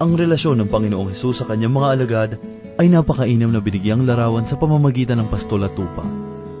Ang 0.00 0.16
relasyon 0.16 0.64
ng 0.64 0.72
Panginoong 0.72 1.12
Hesus 1.12 1.44
sa 1.44 1.44
kanyang 1.44 1.76
mga 1.76 1.88
alagad 1.92 2.30
ay 2.80 2.88
napakainam 2.88 3.52
na 3.52 3.60
binigyang 3.60 4.08
larawan 4.08 4.48
sa 4.48 4.56
pamamagitan 4.56 5.20
ng 5.20 5.28
pastol 5.28 5.60
at 5.68 5.76
tupa. 5.76 6.00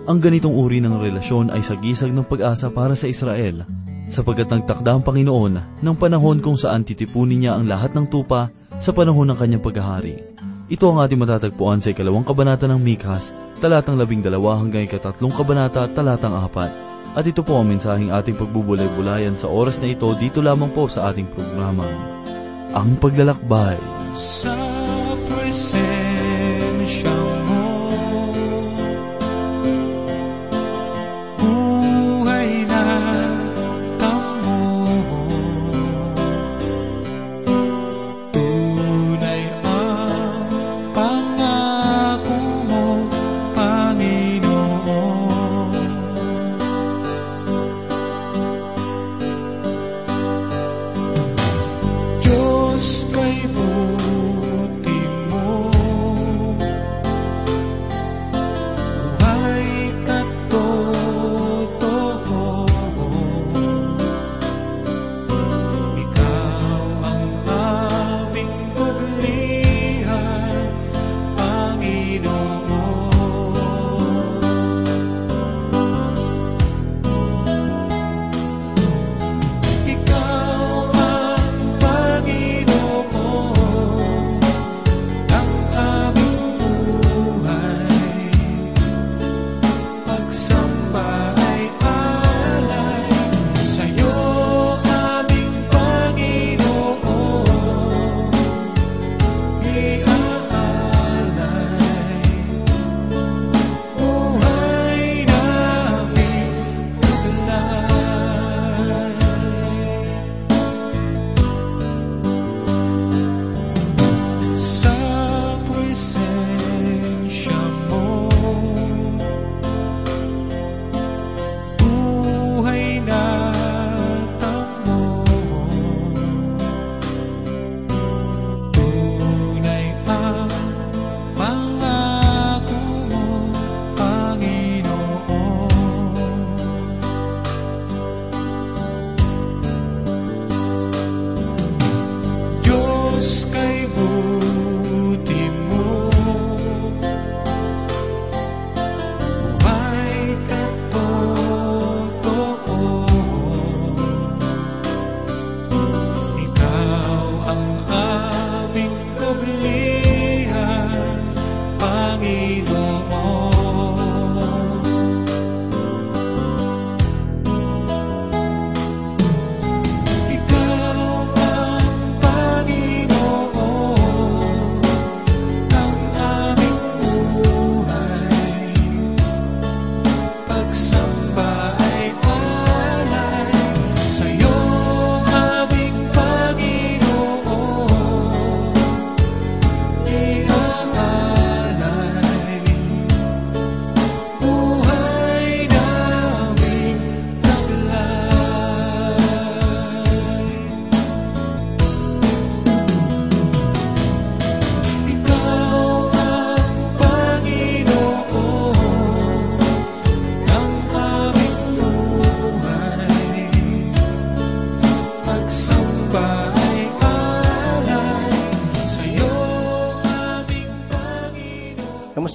Ang 0.04 0.20
ganitong 0.20 0.52
uri 0.52 0.84
ng 0.84 1.00
relasyon 1.00 1.48
ay 1.48 1.64
sagisag 1.64 2.12
ng 2.12 2.28
pag-asa 2.28 2.68
para 2.68 2.92
sa 2.92 3.08
Israel, 3.08 3.64
sapagkat 4.12 4.44
nagtakda 4.52 4.92
ang 4.92 5.00
Panginoon 5.00 5.80
ng 5.80 5.96
panahon 5.96 6.44
kung 6.44 6.60
saan 6.60 6.84
titipunin 6.84 7.40
niya 7.40 7.56
ang 7.56 7.64
lahat 7.64 7.96
ng 7.96 8.12
tupa 8.12 8.52
sa 8.76 8.92
panahon 8.92 9.32
ng 9.32 9.38
kanyang 9.40 9.64
paghahari. 9.64 10.20
Ito 10.68 10.92
ang 10.92 11.00
ating 11.00 11.24
matatagpuan 11.24 11.80
sa 11.80 11.96
ikalawang 11.96 12.28
kabanata 12.28 12.68
ng 12.68 12.76
Mikas, 12.76 13.32
talatang 13.64 13.96
labing 13.96 14.20
dalawa 14.20 14.60
hanggang 14.60 14.84
ikatatlong 14.84 15.32
kabanata, 15.32 15.88
talatang 15.88 16.36
apat. 16.36 16.68
At 17.16 17.24
ito 17.24 17.40
po 17.40 17.56
ang 17.56 17.72
mensaheng 17.72 18.12
ating 18.12 18.36
pagbubulay-bulayan 18.36 19.40
sa 19.40 19.48
oras 19.48 19.80
na 19.80 19.88
ito 19.88 20.12
dito 20.20 20.44
lamang 20.44 20.68
po 20.76 20.92
sa 20.92 21.08
ating 21.08 21.24
programa. 21.32 22.09
Ang 22.70 22.94
paglalakbay. 23.02 23.78
Sa 24.14 24.79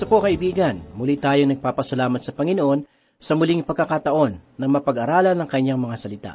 Kamusta 0.05 0.21
po 0.21 0.29
kaibigan? 0.29 0.77
Muli 0.93 1.17
tayo 1.17 1.49
nagpapasalamat 1.49 2.21
sa 2.21 2.29
Panginoon 2.29 2.85
sa 3.17 3.33
muling 3.33 3.65
pagkakataon 3.65 4.37
na 4.53 4.69
mapag-aralan 4.69 5.33
ng 5.33 5.49
kanyang 5.49 5.81
mga 5.81 5.97
salita. 5.97 6.31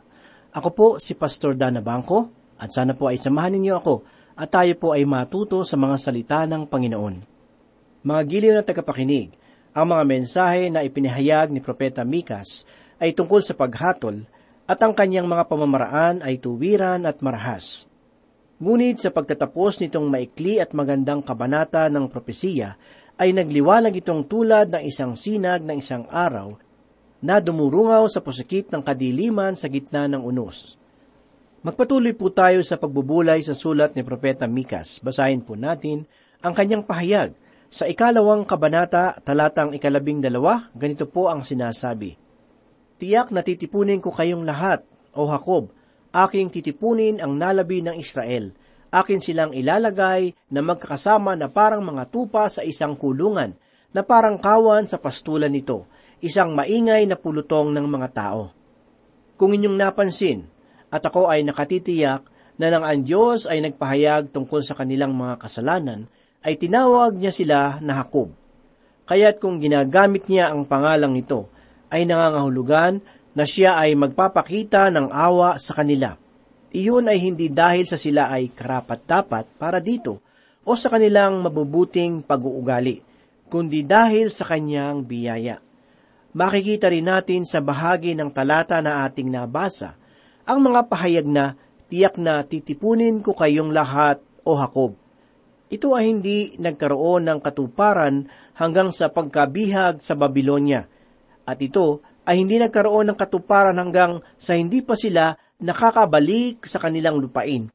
Ako 0.51 0.69
po 0.75 0.87
si 0.99 1.15
Pastor 1.15 1.55
Dana 1.55 1.79
Bangko 1.79 2.35
at 2.59 2.75
sana 2.75 2.99
po 2.99 3.07
ay 3.07 3.23
samahan 3.23 3.55
ninyo 3.55 3.79
ako 3.79 4.03
at 4.35 4.51
tayo 4.51 4.75
po 4.75 4.91
ay 4.91 5.07
matuto 5.07 5.63
sa 5.63 5.79
mga 5.79 6.03
salita 6.03 6.43
ng 6.51 6.67
Panginoon. 6.67 7.15
Mga 8.03 8.21
giliw 8.27 8.53
na 8.59 8.67
tagapakinig, 8.67 9.39
ang 9.71 9.87
mga 9.87 10.03
mensahe 10.03 10.67
na 10.67 10.83
ipinahayag 10.83 11.55
ni 11.55 11.63
Propeta 11.63 12.03
Mikas 12.03 12.67
ay 12.99 13.15
tungkol 13.15 13.39
sa 13.47 13.55
paghatol 13.55 14.27
at 14.67 14.83
ang 14.83 14.99
kanyang 14.99 15.31
mga 15.31 15.47
pamamaraan 15.47 16.27
ay 16.27 16.43
tuwiran 16.43 17.07
at 17.07 17.23
marahas. 17.23 17.87
Ngunit 18.59 18.99
sa 18.99 19.15
pagtatapos 19.15 19.79
nitong 19.79 20.11
maikli 20.11 20.59
at 20.59 20.75
magandang 20.75 21.23
kabanata 21.23 21.87
ng 21.87 22.11
propesiya, 22.11 22.77
ay 23.21 23.37
nagliwanag 23.37 23.93
itong 24.01 24.25
tulad 24.25 24.73
ng 24.73 24.81
isang 24.89 25.13
sinag 25.13 25.61
ng 25.61 25.77
isang 25.77 26.09
araw 26.09 26.57
na 27.21 27.37
dumurungaw 27.37 28.09
sa 28.09 28.25
pusikit 28.25 28.73
ng 28.73 28.81
kadiliman 28.81 29.53
sa 29.53 29.69
gitna 29.69 30.09
ng 30.09 30.25
unos. 30.25 30.81
Magpatuloy 31.61 32.17
po 32.17 32.33
tayo 32.33 32.65
sa 32.65 32.81
pagbubulay 32.81 33.45
sa 33.45 33.53
sulat 33.53 33.93
ni 33.93 34.01
Propeta 34.01 34.49
Mikas. 34.49 35.05
Basahin 35.05 35.45
po 35.45 35.53
natin 35.53 36.09
ang 36.41 36.57
kanyang 36.57 36.81
pahayag. 36.81 37.37
Sa 37.69 37.85
ikalawang 37.85 38.49
kabanata, 38.49 39.21
talatang 39.21 39.77
ikalabing 39.77 40.25
dalawa, 40.25 40.73
ganito 40.73 41.05
po 41.05 41.29
ang 41.29 41.45
sinasabi. 41.45 42.17
Tiyak 42.97 43.29
na 43.37 43.45
titipunin 43.45 44.01
ko 44.01 44.17
kayong 44.17 44.49
lahat, 44.49 44.81
O 45.13 45.29
Jacob, 45.29 45.69
aking 46.17 46.49
titipunin 46.49 47.21
ang 47.21 47.37
nalabi 47.37 47.85
ng 47.85 48.01
Israel. 48.01 48.57
Akin 48.91 49.23
silang 49.23 49.55
ilalagay 49.55 50.35
na 50.51 50.61
magkakasama 50.67 51.39
na 51.39 51.47
parang 51.47 51.87
mga 51.87 52.11
tupa 52.11 52.51
sa 52.51 52.67
isang 52.67 52.99
kulungan, 52.99 53.55
na 53.91 54.03
parang 54.03 54.39
kawan 54.39 54.87
sa 54.87 54.99
pastulan 54.99 55.51
nito, 55.51 55.87
isang 56.23 56.55
maingay 56.55 57.07
na 57.07 57.19
pulutong 57.19 57.75
ng 57.75 57.87
mga 57.87 58.09
tao. 58.11 58.51
Kung 59.39 59.55
inyong 59.55 59.79
napansin, 59.79 60.47
at 60.91 61.03
ako 61.07 61.31
ay 61.31 61.47
nakatitiyak 61.47 62.27
na 62.59 62.67
nang 62.69 62.83
ang 62.83 63.01
Diyos 63.07 63.47
ay 63.47 63.63
nagpahayag 63.63 64.35
tungkol 64.35 64.61
sa 64.63 64.75
kanilang 64.75 65.15
mga 65.15 65.39
kasalanan, 65.39 66.11
ay 66.43 66.59
tinawag 66.59 67.15
niya 67.15 67.33
sila 67.33 67.59
na 67.79 68.03
Hakob. 68.03 68.35
Kaya't 69.07 69.39
kung 69.43 69.59
ginagamit 69.63 70.27
niya 70.27 70.51
ang 70.51 70.67
pangalang 70.67 71.15
ito, 71.15 71.51
ay 71.91 72.07
nangangahulugan 72.07 73.03
na 73.35 73.45
siya 73.47 73.79
ay 73.79 73.95
magpapakita 73.99 74.91
ng 74.95 75.11
awa 75.11 75.59
sa 75.59 75.79
kanila. 75.79 76.15
Iyon 76.71 77.11
ay 77.11 77.19
hindi 77.19 77.51
dahil 77.51 77.83
sa 77.83 77.99
sila 77.99 78.31
ay 78.31 78.55
karapat-dapat 78.55 79.59
para 79.59 79.83
dito 79.83 80.23
o 80.63 80.79
sa 80.79 80.87
kanilang 80.87 81.43
mabubuting 81.43 82.23
pag-uugali, 82.23 83.03
kundi 83.51 83.83
dahil 83.83 84.31
sa 84.31 84.47
kanyang 84.47 85.03
biyaya. 85.03 85.59
Makikita 86.31 86.87
rin 86.95 87.11
natin 87.11 87.43
sa 87.43 87.59
bahagi 87.59 88.15
ng 88.15 88.31
talata 88.31 88.79
na 88.79 89.03
ating 89.03 89.35
nabasa, 89.35 89.99
ang 90.47 90.63
mga 90.63 90.87
pahayag 90.87 91.27
na 91.27 91.59
tiyak 91.91 92.15
na 92.23 92.47
titipunin 92.47 93.19
ko 93.19 93.35
kayong 93.35 93.75
lahat 93.75 94.23
o 94.47 94.55
Hakob. 94.55 94.95
Ito 95.71 95.95
ay 95.95 96.07
hindi 96.07 96.55
nagkaroon 96.55 97.27
ng 97.27 97.39
katuparan 97.43 98.31
hanggang 98.55 98.95
sa 98.95 99.11
pagkabihag 99.11 100.03
sa 100.03 100.15
Babylonia. 100.15 100.87
At 101.47 101.59
ito 101.59 102.03
ay 102.25 102.45
hindi 102.45 102.61
nagkaroon 102.61 103.13
ng 103.13 103.19
katuparan 103.19 103.77
hanggang 103.77 104.21
sa 104.37 104.57
hindi 104.57 104.85
pa 104.85 104.95
sila 104.97 105.33
nakakabalik 105.61 106.65
sa 106.65 106.81
kanilang 106.81 107.21
lupain. 107.21 107.69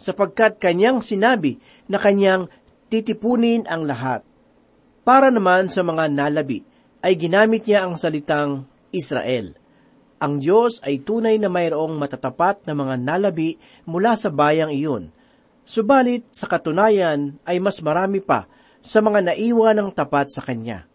Sapagkat 0.00 0.56
kanyang 0.56 1.04
sinabi 1.04 1.60
na 1.88 2.00
kanyang 2.00 2.48
titipunin 2.88 3.68
ang 3.68 3.84
lahat. 3.84 4.24
Para 5.04 5.28
naman 5.28 5.68
sa 5.68 5.84
mga 5.84 6.08
nalabi, 6.08 6.64
ay 7.00 7.16
ginamit 7.16 7.64
niya 7.64 7.88
ang 7.88 7.96
salitang 7.96 8.68
Israel. 8.92 9.56
Ang 10.20 10.36
Diyos 10.36 10.84
ay 10.84 11.00
tunay 11.00 11.40
na 11.40 11.48
mayroong 11.48 11.96
matatapat 11.96 12.68
na 12.68 12.76
mga 12.76 13.00
nalabi 13.00 13.56
mula 13.88 14.12
sa 14.20 14.28
bayang 14.28 14.68
iyon. 14.68 15.08
Subalit 15.64 16.28
sa 16.28 16.44
katunayan 16.44 17.40
ay 17.48 17.56
mas 17.56 17.80
marami 17.80 18.20
pa 18.20 18.44
sa 18.84 19.00
mga 19.00 19.32
naiwan 19.32 19.80
ng 19.80 19.88
tapat 19.96 20.28
sa 20.28 20.44
Kanya. 20.44 20.89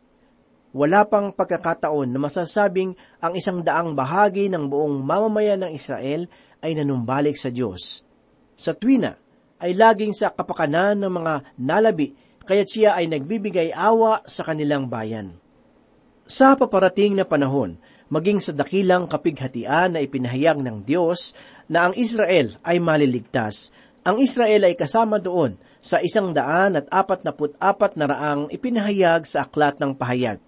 Wala 0.76 1.08
pang 1.08 1.32
pagkakataon 1.32 2.12
na 2.12 2.20
masasabing 2.20 3.00
ang 3.24 3.32
isang 3.40 3.64
daang 3.64 3.96
bahagi 3.96 4.52
ng 4.52 4.68
buong 4.68 5.08
mamamayan 5.08 5.64
ng 5.64 5.72
Israel 5.72 6.28
ay 6.60 6.76
nanumbalik 6.76 7.40
sa 7.40 7.48
Diyos. 7.48 8.04
Sa 8.60 8.76
tuwina 8.76 9.16
ay 9.64 9.72
laging 9.72 10.12
sa 10.12 10.36
kapakanan 10.36 11.00
ng 11.00 11.14
mga 11.16 11.34
nalabi, 11.64 12.12
kaya't 12.44 12.68
siya 12.68 12.92
ay 13.00 13.08
nagbibigay 13.08 13.72
awa 13.72 14.20
sa 14.28 14.44
kanilang 14.44 14.92
bayan. 14.92 15.40
Sa 16.28 16.60
paparating 16.60 17.16
na 17.16 17.24
panahon, 17.24 17.80
maging 18.12 18.44
sa 18.44 18.52
dakilang 18.52 19.08
kapighatian 19.08 19.96
na 19.96 20.04
ipinahayag 20.04 20.60
ng 20.60 20.84
Diyos 20.84 21.32
na 21.72 21.88
ang 21.88 21.96
Israel 21.96 22.60
ay 22.68 22.84
maliligtas, 22.84 23.72
ang 24.04 24.20
Israel 24.20 24.68
ay 24.68 24.76
kasama 24.76 25.24
doon 25.24 25.56
sa 25.80 26.04
isang 26.04 26.36
daan 26.36 26.76
at 26.76 26.92
apat 26.92 27.24
na 27.24 27.32
apat 27.64 27.96
na 27.96 28.12
raang 28.12 28.52
ipinahayag 28.52 29.24
sa 29.24 29.48
aklat 29.48 29.80
ng 29.80 29.96
pahayag. 29.96 30.44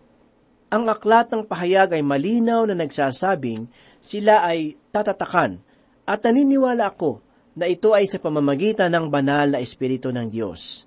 Ang 0.67 0.91
aklat 0.91 1.31
ng 1.31 1.47
pahayag 1.47 1.95
ay 1.95 2.03
malinaw 2.03 2.67
na 2.67 2.75
nagsasabing 2.75 3.71
sila 4.03 4.43
ay 4.43 4.75
tatatakan 4.91 5.63
at 6.03 6.19
naniniwala 6.27 6.91
ako 6.91 7.23
na 7.55 7.71
ito 7.71 7.95
ay 7.95 8.03
sa 8.03 8.19
pamamagitan 8.19 8.91
ng 8.91 9.07
banal 9.07 9.55
na 9.55 9.63
Espiritu 9.63 10.11
ng 10.11 10.27
Diyos. 10.27 10.83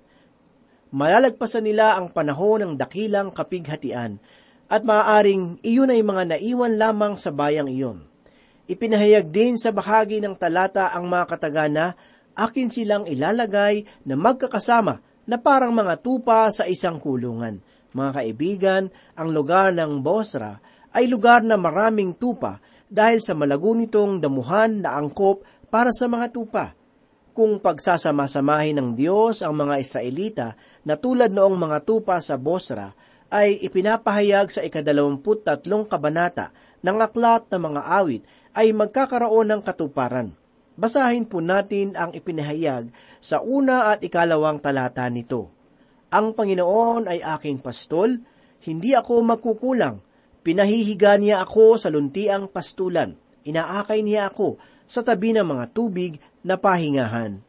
Malalagpasan 0.93 1.65
nila 1.65 1.97
ang 1.97 2.13
panahon 2.13 2.61
ng 2.61 2.73
dakilang 2.77 3.33
kapighatian 3.33 4.21
at 4.69 4.85
maaaring 4.85 5.57
iyon 5.65 5.89
ay 5.89 6.05
mga 6.05 6.37
naiwan 6.37 6.77
lamang 6.77 7.17
sa 7.17 7.33
bayang 7.33 7.65
iyon. 7.65 8.05
Ipinahayag 8.69 9.33
din 9.33 9.57
sa 9.57 9.73
bahagi 9.73 10.21
ng 10.21 10.37
talata 10.37 10.93
ang 10.93 11.09
mga 11.09 11.25
katagana, 11.25 11.97
akin 12.37 12.69
silang 12.69 13.09
ilalagay 13.09 13.89
na 14.05 14.13
magkakasama 14.13 15.01
na 15.25 15.41
parang 15.41 15.73
mga 15.73 15.97
tupa 16.05 16.53
sa 16.53 16.69
isang 16.69 17.01
kulungan 17.01 17.65
mga 17.91 18.11
kaibigan, 18.21 18.83
ang 19.15 19.29
lugar 19.35 19.75
ng 19.75 19.99
Bosra 19.99 20.59
ay 20.91 21.07
lugar 21.07 21.43
na 21.43 21.55
maraming 21.55 22.15
tupa 22.15 22.59
dahil 22.91 23.23
sa 23.23 23.31
malago 23.31 23.71
nitong 23.71 24.19
damuhan 24.19 24.83
na 24.83 24.99
angkop 24.99 25.47
para 25.71 25.95
sa 25.95 26.11
mga 26.11 26.27
tupa. 26.35 26.75
Kung 27.31 27.63
pagsasama-samahin 27.63 28.75
ng 28.75 28.89
Diyos 28.91 29.39
ang 29.39 29.55
mga 29.55 29.79
Israelita 29.79 30.47
na 30.83 30.99
tulad 30.99 31.31
noong 31.31 31.55
mga 31.55 31.77
tupa 31.87 32.19
sa 32.19 32.35
Bosra, 32.35 32.91
ay 33.31 33.63
ipinapahayag 33.63 34.51
sa 34.51 34.59
ikadalawamput 34.67 35.47
tatlong 35.47 35.87
kabanata 35.87 36.51
ng 36.83 36.97
aklat 36.99 37.47
ng 37.47 37.61
mga 37.71 37.81
awit 37.87 38.23
ay 38.51 38.75
magkakaroon 38.75 39.47
ng 39.47 39.61
katuparan. 39.63 40.35
Basahin 40.75 41.23
po 41.23 41.39
natin 41.39 41.95
ang 41.95 42.11
ipinahayag 42.11 42.91
sa 43.23 43.39
una 43.39 43.95
at 43.95 44.03
ikalawang 44.03 44.59
talata 44.59 45.07
nito. 45.07 45.60
Ang 46.11 46.35
Panginoon 46.35 47.07
ay 47.07 47.23
aking 47.23 47.63
pastol, 47.63 48.19
hindi 48.67 48.91
ako 48.91 49.23
magkukulang. 49.23 50.03
Pinahihiga 50.43 51.15
niya 51.15 51.39
ako 51.39 51.79
sa 51.79 51.87
luntiang 51.87 52.51
pastulan. 52.51 53.15
Inaakay 53.47 54.03
niya 54.03 54.27
ako 54.27 54.59
sa 54.83 55.07
tabi 55.07 55.31
ng 55.31 55.47
mga 55.47 55.71
tubig 55.71 56.19
na 56.43 56.59
pahingahan. 56.59 57.39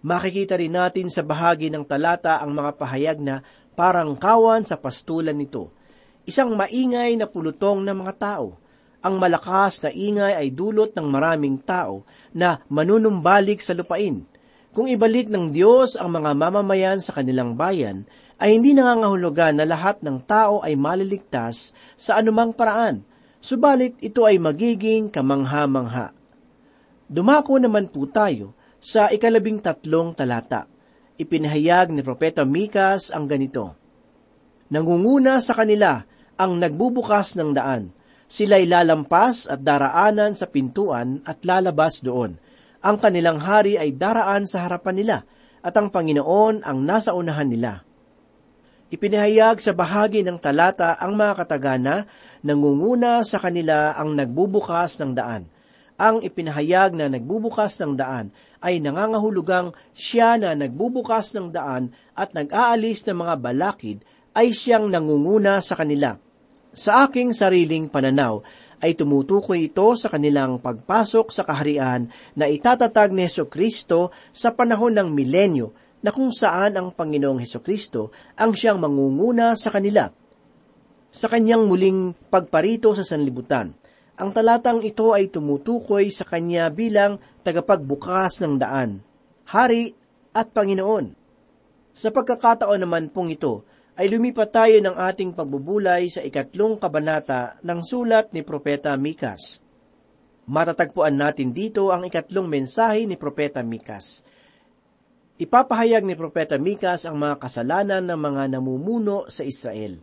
Makikita 0.00 0.56
rin 0.56 0.72
natin 0.72 1.12
sa 1.12 1.20
bahagi 1.20 1.68
ng 1.68 1.84
talata 1.84 2.40
ang 2.40 2.56
mga 2.56 2.80
pahayag 2.80 3.18
na 3.20 3.44
parang 3.76 4.16
kawan 4.16 4.64
sa 4.64 4.80
pastulan 4.80 5.36
nito. 5.36 5.68
Isang 6.24 6.56
maingay 6.56 7.12
na 7.20 7.28
pulutong 7.28 7.84
ng 7.84 7.96
mga 8.02 8.14
tao. 8.16 8.56
Ang 9.04 9.20
malakas 9.20 9.84
na 9.84 9.92
ingay 9.92 10.32
ay 10.32 10.48
dulot 10.48 10.96
ng 10.96 11.06
maraming 11.12 11.60
tao 11.60 12.08
na 12.32 12.64
manunumbalik 12.72 13.60
sa 13.60 13.76
lupain. 13.76 14.31
Kung 14.72 14.88
ibalik 14.88 15.28
ng 15.28 15.52
Diyos 15.52 16.00
ang 16.00 16.16
mga 16.16 16.32
mamamayan 16.32 16.96
sa 16.96 17.12
kanilang 17.12 17.60
bayan, 17.60 18.08
ay 18.40 18.56
hindi 18.56 18.72
nangangahulugan 18.72 19.60
na 19.60 19.68
lahat 19.68 20.00
ng 20.00 20.24
tao 20.24 20.64
ay 20.64 20.80
maliligtas 20.80 21.76
sa 22.00 22.16
anumang 22.16 22.56
paraan, 22.56 23.04
subalit 23.36 24.00
ito 24.00 24.24
ay 24.24 24.40
magiging 24.40 25.12
kamangha-mangha. 25.12 26.16
Dumako 27.04 27.60
naman 27.60 27.92
po 27.92 28.08
tayo 28.08 28.56
sa 28.80 29.12
ikalabing 29.12 29.60
tatlong 29.60 30.16
talata. 30.16 30.64
Ipinahayag 31.20 31.92
ni 31.92 32.00
Propeta 32.00 32.48
Mikas 32.48 33.12
ang 33.12 33.28
ganito, 33.28 33.76
Nangunguna 34.72 35.44
sa 35.44 35.52
kanila 35.52 36.00
ang 36.40 36.56
nagbubukas 36.56 37.36
ng 37.36 37.52
daan. 37.52 37.92
Sila'y 38.24 38.64
lalampas 38.64 39.44
at 39.44 39.60
daraanan 39.60 40.32
sa 40.32 40.48
pintuan 40.48 41.20
at 41.28 41.44
lalabas 41.44 42.00
doon 42.00 42.40
ang 42.82 42.98
kanilang 42.98 43.38
hari 43.38 43.78
ay 43.78 43.94
daraan 43.94 44.44
sa 44.44 44.66
harapan 44.66 44.94
nila 44.98 45.18
at 45.62 45.72
ang 45.78 45.94
Panginoon 45.94 46.66
ang 46.66 46.78
nasa 46.82 47.14
unahan 47.14 47.46
nila. 47.46 47.86
Ipinahayag 48.92 49.56
sa 49.56 49.72
bahagi 49.72 50.20
ng 50.20 50.36
talata 50.36 50.98
ang 51.00 51.16
mga 51.16 51.46
katagana, 51.46 52.04
nangunguna 52.44 53.24
sa 53.24 53.40
kanila 53.40 53.96
ang 53.96 54.12
nagbubukas 54.12 55.00
ng 55.00 55.16
daan. 55.16 55.48
Ang 55.96 56.20
ipinahayag 56.20 56.92
na 56.98 57.08
nagbubukas 57.08 57.78
ng 57.80 57.96
daan 57.96 58.34
ay 58.60 58.84
nangangahulugang 58.84 59.72
siya 59.96 60.36
na 60.36 60.52
nagbubukas 60.52 61.32
ng 61.32 61.54
daan 61.54 61.96
at 62.12 62.36
nag-aalis 62.36 63.06
ng 63.08 63.16
mga 63.16 63.34
balakid 63.40 63.98
ay 64.36 64.52
siyang 64.52 64.92
nangunguna 64.92 65.64
sa 65.64 65.72
kanila. 65.78 66.20
Sa 66.72 67.08
aking 67.08 67.32
sariling 67.36 67.88
pananaw, 67.88 68.44
ay 68.82 68.98
tumutukoy 68.98 69.70
ito 69.70 69.94
sa 69.94 70.10
kanilang 70.10 70.58
pagpasok 70.58 71.30
sa 71.30 71.46
kaharian 71.46 72.10
na 72.34 72.50
itatatag 72.50 73.14
ni 73.14 73.30
Heso 73.30 73.46
Kristo 73.46 74.10
sa 74.34 74.50
panahon 74.50 74.98
ng 74.98 75.08
milenyo 75.14 75.70
na 76.02 76.10
kung 76.10 76.34
saan 76.34 76.74
ang 76.74 76.90
Panginoong 76.90 77.38
Heso 77.38 77.62
Kristo 77.62 78.10
ang 78.34 78.58
siyang 78.58 78.82
mangunguna 78.82 79.54
sa 79.54 79.70
kanila. 79.70 80.10
Sa 81.14 81.30
kanyang 81.30 81.70
muling 81.70 82.18
pagparito 82.26 82.90
sa 82.98 83.06
sanlibutan, 83.06 83.70
ang 84.18 84.30
talatang 84.34 84.82
ito 84.82 85.14
ay 85.14 85.30
tumutukoy 85.30 86.10
sa 86.10 86.26
kanya 86.26 86.66
bilang 86.68 87.22
tagapagbukas 87.46 88.42
ng 88.42 88.58
daan, 88.58 88.98
hari 89.46 89.94
at 90.34 90.50
Panginoon. 90.50 91.14
Sa 91.92 92.08
pagkakataon 92.10 92.82
naman 92.82 93.12
pong 93.12 93.36
ito, 93.36 93.62
ay 93.92 94.08
lumipat 94.08 94.48
tayo 94.56 94.76
ng 94.80 94.96
ating 94.96 95.36
pagbubulay 95.36 96.08
sa 96.08 96.24
ikatlong 96.24 96.80
kabanata 96.80 97.60
ng 97.60 97.80
sulat 97.84 98.32
ni 98.32 98.40
Propeta 98.40 98.96
Mikas. 98.96 99.60
Matatagpuan 100.48 101.14
natin 101.14 101.52
dito 101.52 101.92
ang 101.92 102.08
ikatlong 102.08 102.48
mensahe 102.48 103.04
ni 103.04 103.20
Propeta 103.20 103.60
Mikas. 103.60 104.24
Ipapahayag 105.36 106.08
ni 106.08 106.16
Propeta 106.16 106.56
Mikas 106.56 107.04
ang 107.04 107.20
mga 107.20 107.36
kasalanan 107.36 108.02
ng 108.08 108.16
mga 108.16 108.42
namumuno 108.56 109.28
sa 109.28 109.44
Israel. 109.44 110.00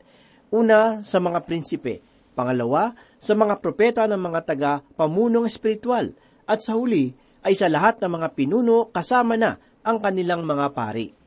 Una, 0.53 1.01
sa 1.01 1.17
mga 1.17 1.45
prinsipe. 1.45 2.01
Pangalawa, 2.37 2.95
sa 3.19 3.35
mga 3.35 3.59
propeta 3.59 4.07
ng 4.07 4.21
mga 4.21 4.39
taga-pamunong 4.47 5.43
espiritual. 5.43 6.15
At 6.47 6.63
sa 6.63 6.79
huli, 6.79 7.11
ay 7.43 7.51
sa 7.51 7.67
lahat 7.67 7.99
ng 7.99 8.15
mga 8.15 8.27
pinuno 8.31 8.87
kasama 8.95 9.35
na 9.35 9.59
ang 9.83 9.99
kanilang 9.99 10.47
mga 10.47 10.71
pari. 10.71 11.18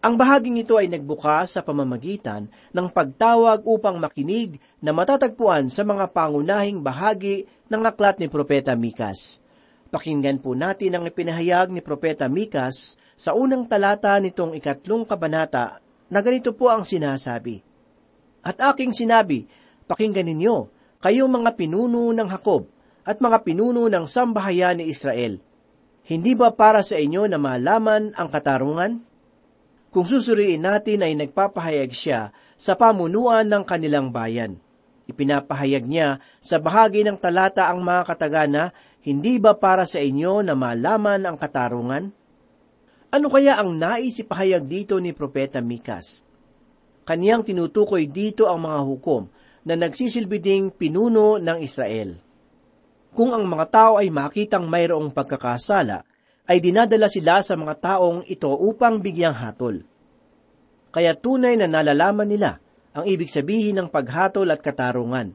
Ang 0.00 0.16
bahaging 0.16 0.56
ito 0.56 0.80
ay 0.80 0.88
nagbukas 0.88 1.52
sa 1.52 1.60
pamamagitan 1.60 2.48
ng 2.72 2.88
pagtawag 2.88 3.60
upang 3.68 4.00
makinig 4.00 4.56
na 4.80 4.96
matatagpuan 4.96 5.68
sa 5.68 5.84
mga 5.84 6.08
pangunahing 6.16 6.80
bahagi 6.80 7.44
ng 7.68 7.82
aklat 7.84 8.16
ni 8.16 8.32
Propeta 8.32 8.72
Mikas. 8.72 9.44
Pakinggan 9.92 10.40
po 10.40 10.56
natin 10.56 10.96
ang 10.96 11.04
ipinahayag 11.04 11.68
ni 11.68 11.84
Propeta 11.84 12.32
Mikas 12.32 12.96
sa 13.12 13.36
unang 13.36 13.68
talata 13.68 14.16
nitong 14.16 14.56
ikatlong 14.56 15.04
kabanata 15.04 15.84
na 16.08 16.24
ganito 16.24 16.56
po 16.56 16.72
ang 16.72 16.88
sinasabi. 16.88 17.60
At 18.40 18.56
aking 18.56 18.96
sinabi, 18.96 19.44
pakinggan 19.84 20.24
ninyo, 20.24 20.56
kayo 20.96 21.28
mga 21.28 21.60
pinuno 21.60 22.08
ng 22.08 22.28
Hakob 22.32 22.64
at 23.04 23.20
mga 23.20 23.44
pinuno 23.44 23.84
ng 23.84 24.08
sambahayan 24.08 24.80
ni 24.80 24.88
Israel. 24.88 25.36
Hindi 26.08 26.32
ba 26.32 26.56
para 26.56 26.80
sa 26.80 26.96
inyo 26.96 27.28
na 27.28 27.36
malaman 27.36 28.16
ang 28.16 28.32
katarungan? 28.32 29.09
Kung 29.90 30.06
susuriin 30.06 30.62
natin 30.62 31.02
ay 31.02 31.18
nagpapahayag 31.18 31.90
siya 31.90 32.30
sa 32.54 32.78
pamunuan 32.78 33.50
ng 33.50 33.66
kanilang 33.66 34.14
bayan. 34.14 34.62
Ipinapahayag 35.10 35.82
niya 35.82 36.22
sa 36.38 36.62
bahagi 36.62 37.02
ng 37.02 37.18
talata 37.18 37.66
ang 37.66 37.82
mga 37.82 38.06
katagana, 38.06 38.70
hindi 39.02 39.42
ba 39.42 39.58
para 39.58 39.82
sa 39.82 39.98
inyo 39.98 40.46
na 40.46 40.54
malaman 40.54 41.26
ang 41.26 41.34
katarungan? 41.34 42.14
Ano 43.10 43.26
kaya 43.26 43.58
ang 43.58 43.74
naisipahayag 43.74 44.70
dito 44.70 45.02
ni 45.02 45.10
Propeta 45.10 45.58
Mikas? 45.58 46.22
Kaniyang 47.02 47.42
tinutukoy 47.42 48.06
dito 48.06 48.46
ang 48.46 48.62
mga 48.62 48.80
hukom 48.86 49.26
na 49.66 49.74
nagsisilbi 49.74 50.38
ding 50.38 50.70
pinuno 50.70 51.42
ng 51.42 51.58
Israel. 51.58 52.14
Kung 53.10 53.34
ang 53.34 53.42
mga 53.42 53.66
tao 53.66 53.92
ay 53.98 54.06
makitang 54.14 54.70
mayroong 54.70 55.10
pagkakasala, 55.10 56.06
ay 56.50 56.58
dinadala 56.58 57.06
sila 57.06 57.46
sa 57.46 57.54
mga 57.54 57.78
taong 57.78 58.26
ito 58.26 58.50
upang 58.50 58.98
bigyang 58.98 59.38
hatol. 59.38 59.86
Kaya 60.90 61.14
tunay 61.14 61.54
na 61.54 61.70
nalalaman 61.70 62.26
nila 62.26 62.58
ang 62.90 63.06
ibig 63.06 63.30
sabihin 63.30 63.78
ng 63.78 63.86
paghatol 63.86 64.50
at 64.50 64.58
katarungan. 64.58 65.30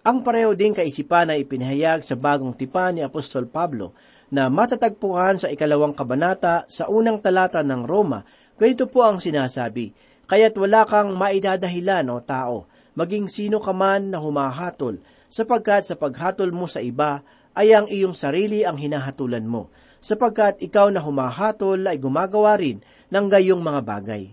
Ang 0.00 0.18
pareho 0.24 0.56
ding 0.56 0.72
kaisipan 0.72 1.28
ay 1.28 1.44
ipinahayag 1.44 2.00
sa 2.00 2.16
bagong 2.16 2.56
tipan 2.56 2.96
ni 2.96 3.04
Apostol 3.04 3.44
Pablo 3.44 3.92
na 4.32 4.48
matatagpuan 4.48 5.36
sa 5.36 5.52
ikalawang 5.52 5.92
kabanata 5.92 6.64
sa 6.72 6.88
unang 6.88 7.20
talata 7.20 7.60
ng 7.60 7.84
Roma. 7.84 8.24
Ganito 8.56 8.88
po 8.88 9.04
ang 9.04 9.20
sinasabi, 9.20 9.92
Kaya't 10.24 10.56
wala 10.56 10.88
kang 10.88 11.12
maidadahilan 11.14 12.08
o 12.08 12.24
tao, 12.24 12.64
maging 12.96 13.28
sino 13.28 13.60
ka 13.60 13.76
man 13.76 14.08
na 14.08 14.18
humahatol, 14.18 15.04
sapagkat 15.28 15.84
sa 15.84 16.00
paghatol 16.00 16.48
mo 16.50 16.64
sa 16.64 16.80
iba 16.80 17.20
ay 17.52 17.76
ang 17.76 17.86
iyong 17.86 18.16
sarili 18.16 18.64
ang 18.64 18.80
hinahatulan 18.80 19.44
mo, 19.44 19.68
sapagkat 20.06 20.62
ikaw 20.62 20.86
na 20.94 21.02
humahatol 21.02 21.82
ay 21.82 21.98
gumagawa 21.98 22.54
rin 22.54 22.78
ng 23.10 23.26
gayong 23.26 23.58
mga 23.58 23.80
bagay. 23.82 24.30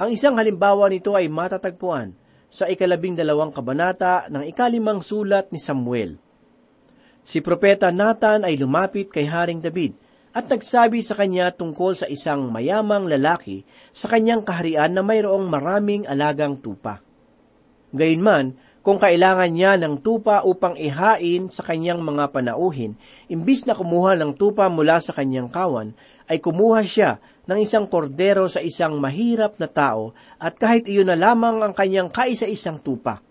Ang 0.00 0.16
isang 0.16 0.40
halimbawa 0.40 0.88
nito 0.88 1.12
ay 1.12 1.28
matatagpuan 1.28 2.16
sa 2.48 2.64
ikalabing 2.72 3.12
dalawang 3.12 3.52
kabanata 3.52 4.32
ng 4.32 4.48
ikalimang 4.48 5.04
sulat 5.04 5.52
ni 5.52 5.60
Samuel. 5.60 6.16
Si 7.20 7.44
Propeta 7.44 7.92
Nathan 7.92 8.48
ay 8.48 8.56
lumapit 8.56 9.12
kay 9.12 9.28
Haring 9.28 9.60
David 9.60 10.00
at 10.32 10.48
nagsabi 10.48 11.04
sa 11.04 11.14
kanya 11.14 11.52
tungkol 11.52 11.94
sa 11.94 12.08
isang 12.08 12.48
mayamang 12.48 13.04
lalaki 13.04 13.68
sa 13.92 14.08
kanyang 14.08 14.42
kaharian 14.42 14.96
na 14.96 15.04
mayroong 15.04 15.44
maraming 15.46 16.08
alagang 16.08 16.58
tupa. 16.58 17.04
Gayunman, 17.94 18.58
kung 18.84 19.00
kailangan 19.00 19.48
niya 19.48 19.80
ng 19.80 20.04
tupa 20.04 20.44
upang 20.44 20.76
ihain 20.76 21.48
sa 21.48 21.64
kanyang 21.64 22.04
mga 22.04 22.28
panauhin, 22.36 23.00
imbis 23.32 23.64
na 23.64 23.72
kumuha 23.72 24.12
ng 24.20 24.36
tupa 24.36 24.68
mula 24.68 25.00
sa 25.00 25.16
kanyang 25.16 25.48
kawan, 25.48 25.96
ay 26.28 26.36
kumuha 26.36 26.84
siya 26.84 27.16
ng 27.48 27.64
isang 27.64 27.88
kordero 27.88 28.44
sa 28.44 28.60
isang 28.60 29.00
mahirap 29.00 29.56
na 29.56 29.72
tao 29.72 30.12
at 30.36 30.60
kahit 30.60 30.84
iyon 30.84 31.08
na 31.08 31.16
lamang 31.16 31.64
ang 31.64 31.72
kanyang 31.72 32.12
kaisa-isang 32.12 32.76
tupa. 32.76 33.24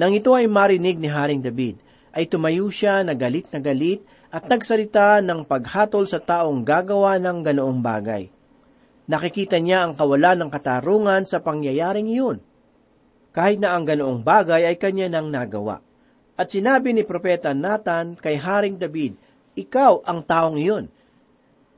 Nang 0.00 0.16
ito 0.16 0.32
ay 0.32 0.48
marinig 0.48 0.96
ni 0.96 1.12
Haring 1.12 1.44
David, 1.44 1.76
ay 2.16 2.24
tumayo 2.24 2.64
siya 2.72 3.04
na 3.04 3.12
galit 3.12 3.44
na 3.52 3.60
galit 3.60 4.00
at 4.32 4.48
nagsalita 4.48 5.20
ng 5.20 5.44
paghatol 5.44 6.08
sa 6.08 6.24
taong 6.24 6.64
gagawa 6.64 7.20
ng 7.20 7.44
ganoong 7.44 7.84
bagay. 7.84 8.32
Nakikita 9.12 9.60
niya 9.60 9.84
ang 9.84 9.92
kawalan 9.92 10.40
ng 10.40 10.50
katarungan 10.50 11.28
sa 11.28 11.44
pangyayaring 11.44 12.08
iyon. 12.08 12.40
Kahit 13.34 13.58
na 13.58 13.74
ang 13.74 13.82
ganoong 13.82 14.22
bagay 14.22 14.62
ay 14.62 14.78
kanya 14.78 15.10
nang 15.10 15.26
nagawa. 15.26 15.82
At 16.38 16.54
sinabi 16.54 16.94
ni 16.94 17.02
Propeta 17.02 17.50
Nathan 17.50 18.14
kay 18.14 18.38
Haring 18.38 18.78
David, 18.78 19.18
Ikaw 19.58 20.06
ang 20.06 20.22
taong 20.22 20.54
iyon. 20.54 20.86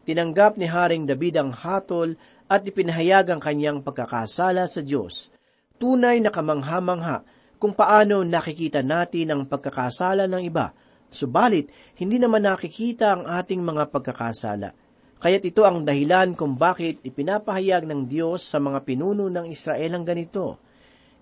Tinanggap 0.05 0.61
ni 0.61 0.69
Haring 0.69 1.09
David 1.09 1.41
ang 1.41 1.57
hatol 1.57 2.21
at 2.45 2.61
ipinahayag 2.61 3.33
ang 3.33 3.41
kanyang 3.41 3.81
pagkakasala 3.81 4.69
sa 4.69 4.81
Diyos. 4.85 5.33
Tunay 5.81 6.21
na 6.21 6.29
kamangha-mangha 6.29 7.25
kung 7.57 7.73
paano 7.73 8.21
nakikita 8.21 8.85
natin 8.85 9.33
ang 9.33 9.43
pagkakasala 9.49 10.29
ng 10.29 10.43
iba, 10.45 10.77
subalit 11.09 11.73
hindi 11.97 12.21
naman 12.21 12.45
nakikita 12.45 13.17
ang 13.17 13.25
ating 13.25 13.65
mga 13.65 13.89
pagkakasala. 13.89 14.77
Kaya't 15.17 15.45
ito 15.49 15.65
ang 15.65 15.81
dahilan 15.81 16.37
kung 16.37 16.61
bakit 16.61 17.01
ipinapahayag 17.01 17.89
ng 17.89 18.05
Diyos 18.05 18.45
sa 18.45 18.61
mga 18.61 18.85
pinuno 18.85 19.33
ng 19.33 19.49
Israel 19.49 19.97
ang 19.97 20.05
ganito. 20.05 20.61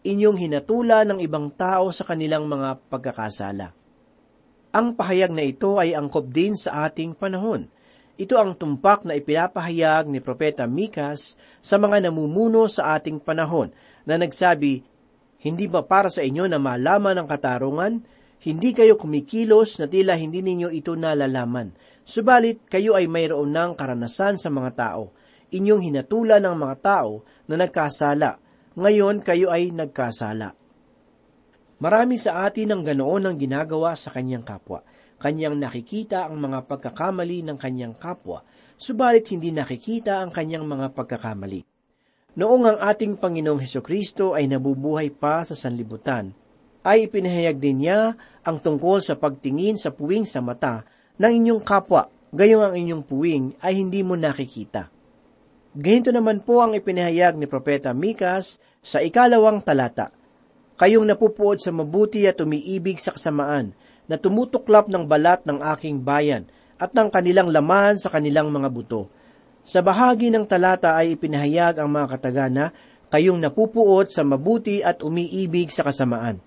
Inyong 0.05 0.37
hinatula 0.37 1.01
ng 1.09 1.25
ibang 1.25 1.49
tao 1.49 1.89
sa 1.89 2.05
kanilang 2.05 2.45
mga 2.45 2.77
pagkakasala. 2.93 3.73
Ang 4.77 4.93
pahayag 5.01 5.33
na 5.33 5.41
ito 5.41 5.81
ay 5.81 5.97
angkop 5.97 6.29
din 6.29 6.53
sa 6.61 6.85
ating 6.85 7.17
panahon. 7.17 7.73
Ito 8.21 8.37
ang 8.37 8.53
tumpak 8.53 9.09
na 9.09 9.17
ipinapahayag 9.17 10.13
ni 10.13 10.21
Propeta 10.21 10.69
Mikas 10.69 11.41
sa 11.65 11.81
mga 11.81 12.05
namumuno 12.05 12.69
sa 12.69 13.01
ating 13.01 13.17
panahon 13.17 13.73
na 14.05 14.21
nagsabi, 14.21 14.85
Hindi 15.41 15.73
ba 15.73 15.81
para 15.89 16.13
sa 16.13 16.21
inyo 16.21 16.53
na 16.53 16.61
malaman 16.61 17.25
ang 17.25 17.29
katarungan? 17.31 18.05
Hindi 18.45 18.77
kayo 18.77 19.01
kumikilos 19.01 19.81
na 19.81 19.89
tila 19.89 20.21
hindi 20.21 20.45
ninyo 20.45 20.69
ito 20.69 20.93
nalalaman. 21.01 21.73
Subalit 22.05 22.69
kayo 22.69 22.93
ay 22.93 23.09
mayroon 23.09 23.57
ng 23.57 23.73
karanasan 23.73 24.37
sa 24.37 24.53
mga 24.53 24.71
tao. 24.77 25.17
Inyong 25.49 25.81
hinatula 25.81 26.45
ng 26.45 26.53
mga 26.53 26.77
tao 26.85 27.25
na 27.49 27.57
nagkasala. 27.57 28.44
Ngayon 28.75 29.23
kayo 29.23 29.55
ay 29.55 29.71
nagkasala. 29.71 30.51
Marami 31.79 32.19
sa 32.19 32.43
atin 32.43 32.75
ang 32.75 32.83
ganoon 32.83 33.31
ang 33.31 33.37
ginagawa 33.39 33.95
sa 33.95 34.11
kanyang 34.11 34.43
kapwa. 34.43 34.83
Kanyang 35.23 35.63
nakikita 35.63 36.27
ang 36.27 36.43
mga 36.43 36.67
pagkakamali 36.67 37.47
ng 37.47 37.55
kanyang 37.55 37.95
kapwa, 37.95 38.43
subalit 38.75 39.31
hindi 39.31 39.55
nakikita 39.55 40.19
ang 40.19 40.35
kanyang 40.35 40.67
mga 40.67 40.91
pagkakamali. 40.91 41.63
Noong 42.35 42.63
ang 42.67 42.79
ating 42.83 43.15
Panginoong 43.15 43.63
Heso 43.63 43.79
Kristo 43.79 44.35
ay 44.35 44.51
nabubuhay 44.51 45.15
pa 45.15 45.47
sa 45.47 45.55
sanlibutan, 45.55 46.35
ay 46.83 47.07
ipinahayag 47.07 47.63
din 47.63 47.87
niya 47.87 48.19
ang 48.43 48.59
tungkol 48.59 48.99
sa 48.99 49.15
pagtingin 49.15 49.79
sa 49.79 49.95
puwing 49.95 50.27
sa 50.27 50.43
mata 50.43 50.83
ng 51.23 51.31
inyong 51.31 51.63
kapwa, 51.63 52.11
gayong 52.35 52.67
ang 52.67 52.75
inyong 52.75 53.05
puwing 53.07 53.55
ay 53.63 53.79
hindi 53.79 54.03
mo 54.03 54.19
nakikita. 54.19 54.94
Ganito 55.75 56.15
naman 56.15 56.39
po 56.39 56.63
ang 56.63 56.71
ipinahayag 56.79 57.35
ni 57.35 57.51
Propeta 57.51 57.91
Mikas 57.91 58.63
sa 58.79 59.03
ikalawang 59.03 59.59
talata. 59.59 60.15
Kayong 60.79 61.03
napupuot 61.03 61.59
sa 61.59 61.75
mabuti 61.75 62.31
at 62.31 62.39
umiibig 62.39 63.03
sa 63.03 63.11
kasamaan, 63.11 63.75
na 64.07 64.15
tumutuklap 64.15 64.87
ng 64.87 65.03
balat 65.03 65.43
ng 65.43 65.59
aking 65.75 66.07
bayan 66.07 66.47
at 66.79 66.95
ng 66.95 67.11
kanilang 67.11 67.51
laman 67.51 67.99
sa 67.99 68.07
kanilang 68.07 68.55
mga 68.55 68.71
buto. 68.71 69.11
Sa 69.67 69.83
bahagi 69.83 70.31
ng 70.31 70.47
talata 70.47 70.95
ay 70.95 71.19
ipinahayag 71.19 71.83
ang 71.83 71.91
mga 71.91 72.07
katagana, 72.07 72.71
kayong 73.11 73.43
napupuot 73.43 74.15
sa 74.15 74.23
mabuti 74.23 74.79
at 74.79 75.03
umiibig 75.03 75.75
sa 75.75 75.83
kasamaan. 75.83 76.39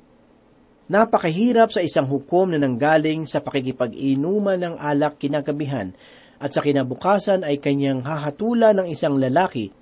Napakahirap 0.88 1.76
sa 1.76 1.84
isang 1.84 2.08
hukom 2.08 2.56
na 2.56 2.64
nanggaling 2.64 3.28
sa 3.28 3.44
pakikipag-inuman 3.44 4.56
ng 4.56 4.76
alak 4.80 5.20
kinagabihan 5.20 5.92
at 6.38 6.54
sa 6.54 6.62
kinabukasan 6.62 7.42
ay 7.42 7.58
kanyang 7.58 8.06
hahatula 8.06 8.74
ng 8.78 8.88
isang 8.90 9.18
lalaki 9.18 9.74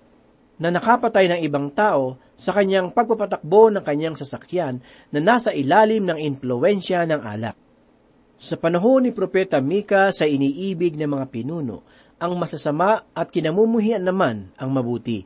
na 0.56 0.72
nakapatay 0.72 1.28
ng 1.28 1.40
ibang 1.44 1.68
tao 1.76 2.16
sa 2.40 2.56
kanyang 2.56 2.92
pagpapatakbo 2.92 3.72
ng 3.76 3.84
kanyang 3.84 4.16
sasakyan 4.16 4.80
na 5.12 5.20
nasa 5.20 5.52
ilalim 5.52 6.08
ng 6.08 6.20
impluensya 6.20 7.04
ng 7.08 7.22
alak. 7.24 7.56
Sa 8.36 8.60
panahon 8.60 9.08
ni 9.08 9.12
Propeta 9.16 9.64
Mika 9.64 10.12
sa 10.12 10.28
iniibig 10.28 11.00
ng 11.00 11.08
mga 11.08 11.26
pinuno, 11.32 11.84
ang 12.20 12.36
masasama 12.40 13.08
at 13.12 13.32
kinamumuhian 13.32 14.04
naman 14.04 14.52
ang 14.56 14.72
mabuti. 14.72 15.24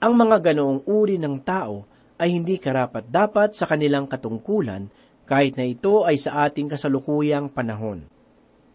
Ang 0.00 0.16
mga 0.16 0.52
ganoong 0.52 0.84
uri 0.88 1.16
ng 1.20 1.36
tao 1.44 1.84
ay 2.16 2.32
hindi 2.32 2.56
karapat 2.56 3.08
dapat 3.08 3.56
sa 3.56 3.68
kanilang 3.68 4.08
katungkulan 4.08 4.88
kahit 5.28 5.56
na 5.56 5.64
ito 5.64 6.04
ay 6.04 6.20
sa 6.20 6.44
ating 6.48 6.68
kasalukuyang 6.68 7.52
panahon. 7.52 8.04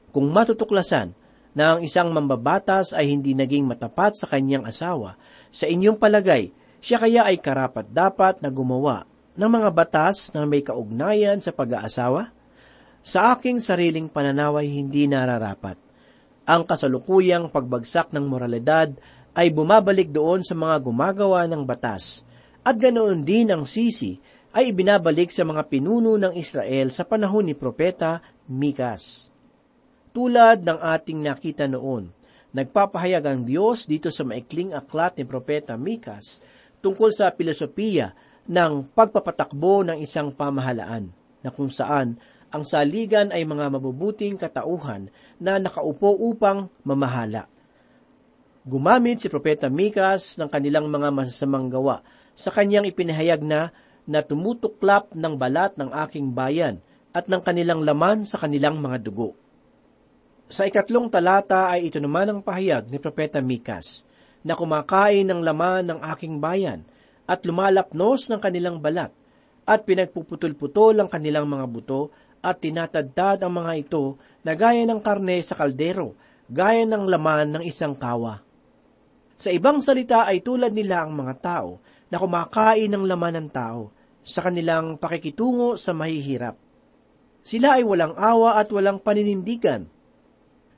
Kung 0.09 0.33
matutuklasan 0.33 1.13
na 1.57 1.73
ang 1.73 1.81
isang 1.81 2.13
mambabatas 2.13 2.93
ay 2.93 3.09
hindi 3.09 3.33
naging 3.33 3.65
matapat 3.65 4.13
sa 4.13 4.29
kanyang 4.29 4.69
asawa, 4.69 5.17
sa 5.49 5.65
inyong 5.65 5.97
palagay, 5.97 6.53
siya 6.77 7.01
kaya 7.01 7.25
ay 7.25 7.41
karapat 7.41 7.89
dapat 7.89 8.45
na 8.45 8.53
gumawa 8.53 9.09
ng 9.33 9.49
mga 9.49 9.69
batas 9.73 10.29
na 10.37 10.45
may 10.45 10.61
kaugnayan 10.61 11.41
sa 11.41 11.49
pag-aasawa? 11.49 12.29
Sa 13.01 13.33
aking 13.33 13.57
sariling 13.57 14.05
pananaw 14.05 14.61
ay 14.61 14.69
hindi 14.69 15.09
nararapat. 15.09 15.81
Ang 16.45 16.61
kasalukuyang 16.69 17.49
pagbagsak 17.49 18.13
ng 18.13 18.25
moralidad 18.29 18.93
ay 19.33 19.49
bumabalik 19.49 20.13
doon 20.13 20.45
sa 20.45 20.53
mga 20.53 20.77
gumagawa 20.77 21.49
ng 21.49 21.65
batas, 21.65 22.21
at 22.61 22.77
ganoon 22.77 23.25
din 23.25 23.49
ang 23.49 23.65
sisi 23.65 24.13
ay 24.53 24.69
ibinabalik 24.69 25.33
sa 25.33 25.41
mga 25.41 25.65
pinuno 25.65 26.21
ng 26.21 26.37
Israel 26.37 26.93
sa 26.93 27.01
panahon 27.01 27.49
ni 27.49 27.57
Propeta 27.57 28.21
Mikas. 28.45 29.33
Tulad 30.11 30.63
ng 30.63 30.79
ating 30.79 31.19
nakita 31.23 31.65
noon. 31.67 32.11
Nagpapahayag 32.55 33.23
ang 33.27 33.41
Diyos 33.43 33.85
dito 33.85 34.07
sa 34.09 34.23
maikling 34.23 34.73
aklat 34.73 35.19
ni 35.19 35.27
Propeta 35.27 35.75
Mikas 35.75 36.39
tungkol 36.79 37.11
sa 37.11 37.29
filosofiya 37.35 38.15
ng 38.47 38.87
pagpapatakbo 38.95 39.83
ng 39.83 39.97
isang 39.99 40.31
pamahalaan 40.31 41.11
na 41.43 41.49
kung 41.51 41.67
saan 41.67 42.15
ang 42.47 42.63
saligan 42.63 43.35
ay 43.35 43.43
mga 43.43 43.67
mabubuting 43.75 44.39
katauhan 44.39 45.11
na 45.35 45.59
nakaupo 45.59 46.15
upang 46.15 46.71
mamahala. 46.87 47.51
Gumamit 48.63 49.23
si 49.23 49.27
Propeta 49.27 49.67
Mikas 49.67 50.39
ng 50.39 50.47
kanilang 50.47 50.87
mga 50.87 51.11
masasamang 51.11 51.67
gawa 51.67 52.03
sa 52.35 52.51
kanyang 52.51 52.87
ipinahayag 52.87 53.43
na 53.43 53.75
na 54.07 54.23
tumutuklap 54.23 55.11
ng 55.11 55.35
balat 55.35 55.75
ng 55.75 55.91
aking 56.07 56.31
bayan 56.31 56.79
at 57.11 57.27
ng 57.27 57.43
kanilang 57.43 57.83
laman 57.83 58.23
sa 58.23 58.39
kanilang 58.39 58.79
mga 58.79 59.03
dugo. 59.03 59.35
Sa 60.47 60.63
ikatlong 60.63 61.11
talata 61.11 61.67
ay 61.67 61.91
ito 61.91 61.99
naman 61.99 62.31
ang 62.31 62.39
pahayag 62.39 62.87
ni 62.87 63.03
Propeta 63.03 63.43
Mikas, 63.43 64.07
na 64.47 64.55
kumakain 64.55 65.27
ng 65.27 65.43
laman 65.43 65.83
ng 65.91 65.99
aking 66.15 66.39
bayan 66.39 66.87
at 67.27 67.43
lumalapnos 67.43 68.31
ng 68.31 68.39
kanilang 68.39 68.79
balat 68.79 69.11
at 69.67 69.83
pinagpuputol-putol 69.83 70.95
ang 70.95 71.11
kanilang 71.11 71.51
mga 71.51 71.67
buto 71.67 72.15
at 72.39 72.63
tinatadtad 72.63 73.43
ang 73.43 73.59
mga 73.59 73.73
ito 73.75 74.15
na 74.47 74.55
gaya 74.55 74.87
ng 74.87 75.03
karne 75.03 75.43
sa 75.43 75.59
kaldero, 75.59 76.15
gaya 76.47 76.87
ng 76.87 77.03
laman 77.11 77.59
ng 77.59 77.63
isang 77.67 77.91
kawa. 77.91 78.39
Sa 79.35 79.51
ibang 79.51 79.83
salita 79.83 80.23
ay 80.23 80.39
tulad 80.39 80.71
nila 80.71 81.03
ang 81.03 81.11
mga 81.11 81.33
tao 81.43 81.83
na 82.07 82.15
kumakain 82.15 82.87
ng 82.87 83.03
laman 83.03 83.35
ng 83.43 83.49
tao 83.51 83.91
sa 84.23 84.47
kanilang 84.47 84.95
pakikitungo 84.95 85.75
sa 85.75 85.91
mahihirap. 85.91 86.55
Sila 87.43 87.75
ay 87.75 87.83
walang 87.83 88.15
awa 88.15 88.55
at 88.55 88.71
walang 88.71 89.03
paninindigan. 89.03 89.91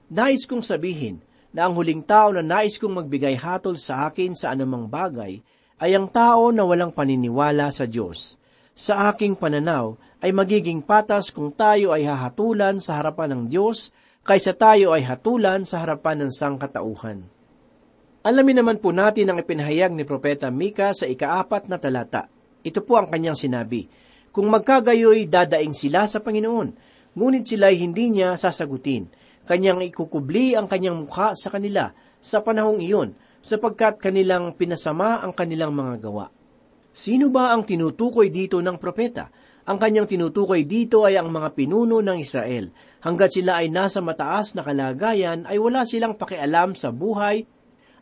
Nais 0.09 0.49
kong 0.49 0.65
sabihin 0.65 1.21
na 1.53 1.69
ang 1.69 1.77
huling 1.77 2.01
tao 2.01 2.33
na 2.33 2.41
nais 2.41 2.81
kong 2.81 3.05
magbigay 3.05 3.37
hatol 3.37 3.77
sa 3.77 4.09
akin 4.09 4.33
sa 4.33 4.57
anumang 4.57 4.89
bagay 4.89 5.37
ay 5.77 5.91
ang 5.93 6.09
tao 6.09 6.49
na 6.49 6.65
walang 6.65 6.89
paniniwala 6.89 7.69
sa 7.69 7.85
Diyos. 7.85 8.33
Sa 8.73 9.13
aking 9.13 9.37
pananaw 9.37 10.01
ay 10.25 10.33
magiging 10.33 10.81
patas 10.81 11.29
kung 11.29 11.53
tayo 11.53 11.93
ay 11.93 12.09
hahatulan 12.09 12.81
sa 12.81 12.97
harapan 12.97 13.37
ng 13.37 13.43
Diyos 13.53 13.93
kaysa 14.25 14.57
tayo 14.57 14.97
ay 14.97 15.05
hatulan 15.05 15.61
sa 15.61 15.85
harapan 15.85 16.25
ng 16.25 16.31
sangkatauhan. 16.33 17.21
Alamin 18.25 18.65
naman 18.65 18.81
po 18.81 18.89
natin 18.89 19.29
ang 19.29 19.37
ipinahayag 19.37 19.93
ni 19.93 20.09
Propeta 20.09 20.49
Mika 20.49 20.89
sa 20.91 21.05
ikaapat 21.05 21.69
na 21.69 21.77
talata. 21.77 22.25
Ito 22.65 22.81
po 22.81 22.97
ang 22.97 23.13
kanyang 23.13 23.37
sinabi, 23.37 23.85
Kung 24.33 24.49
magkagayoy, 24.49 25.29
dadaing 25.29 25.77
sila 25.77 26.09
sa 26.09 26.19
Panginoon, 26.19 26.69
ngunit 27.13 27.45
sila'y 27.45 27.77
hindi 27.79 28.09
niya 28.09 28.35
sasagutin 28.35 29.07
kanyang 29.49 29.81
ikukubli 29.81 30.53
ang 30.53 30.69
kanyang 30.69 31.09
mukha 31.09 31.33
sa 31.33 31.49
kanila 31.49 31.89
sa 32.21 32.45
panahong 32.45 32.85
iyon, 32.85 33.17
sapagkat 33.41 33.97
kanilang 33.97 34.53
pinasama 34.53 35.25
ang 35.25 35.33
kanilang 35.33 35.73
mga 35.73 36.05
gawa. 36.05 36.29
Sino 36.93 37.33
ba 37.33 37.49
ang 37.49 37.65
tinutukoy 37.65 38.29
dito 38.29 38.61
ng 38.61 38.77
propeta? 38.77 39.33
Ang 39.65 39.81
kanyang 39.81 40.05
tinutukoy 40.05 40.69
dito 40.69 41.01
ay 41.01 41.17
ang 41.17 41.33
mga 41.33 41.57
pinuno 41.57 41.97
ng 41.97 42.17
Israel. 42.21 42.69
Hanggat 43.01 43.33
sila 43.33 43.63
ay 43.63 43.73
nasa 43.73 44.05
mataas 44.05 44.53
na 44.53 44.61
kalagayan, 44.61 45.49
ay 45.49 45.57
wala 45.57 45.81
silang 45.81 46.13
pakialam 46.13 46.77
sa 46.77 46.93
buhay 46.93 47.41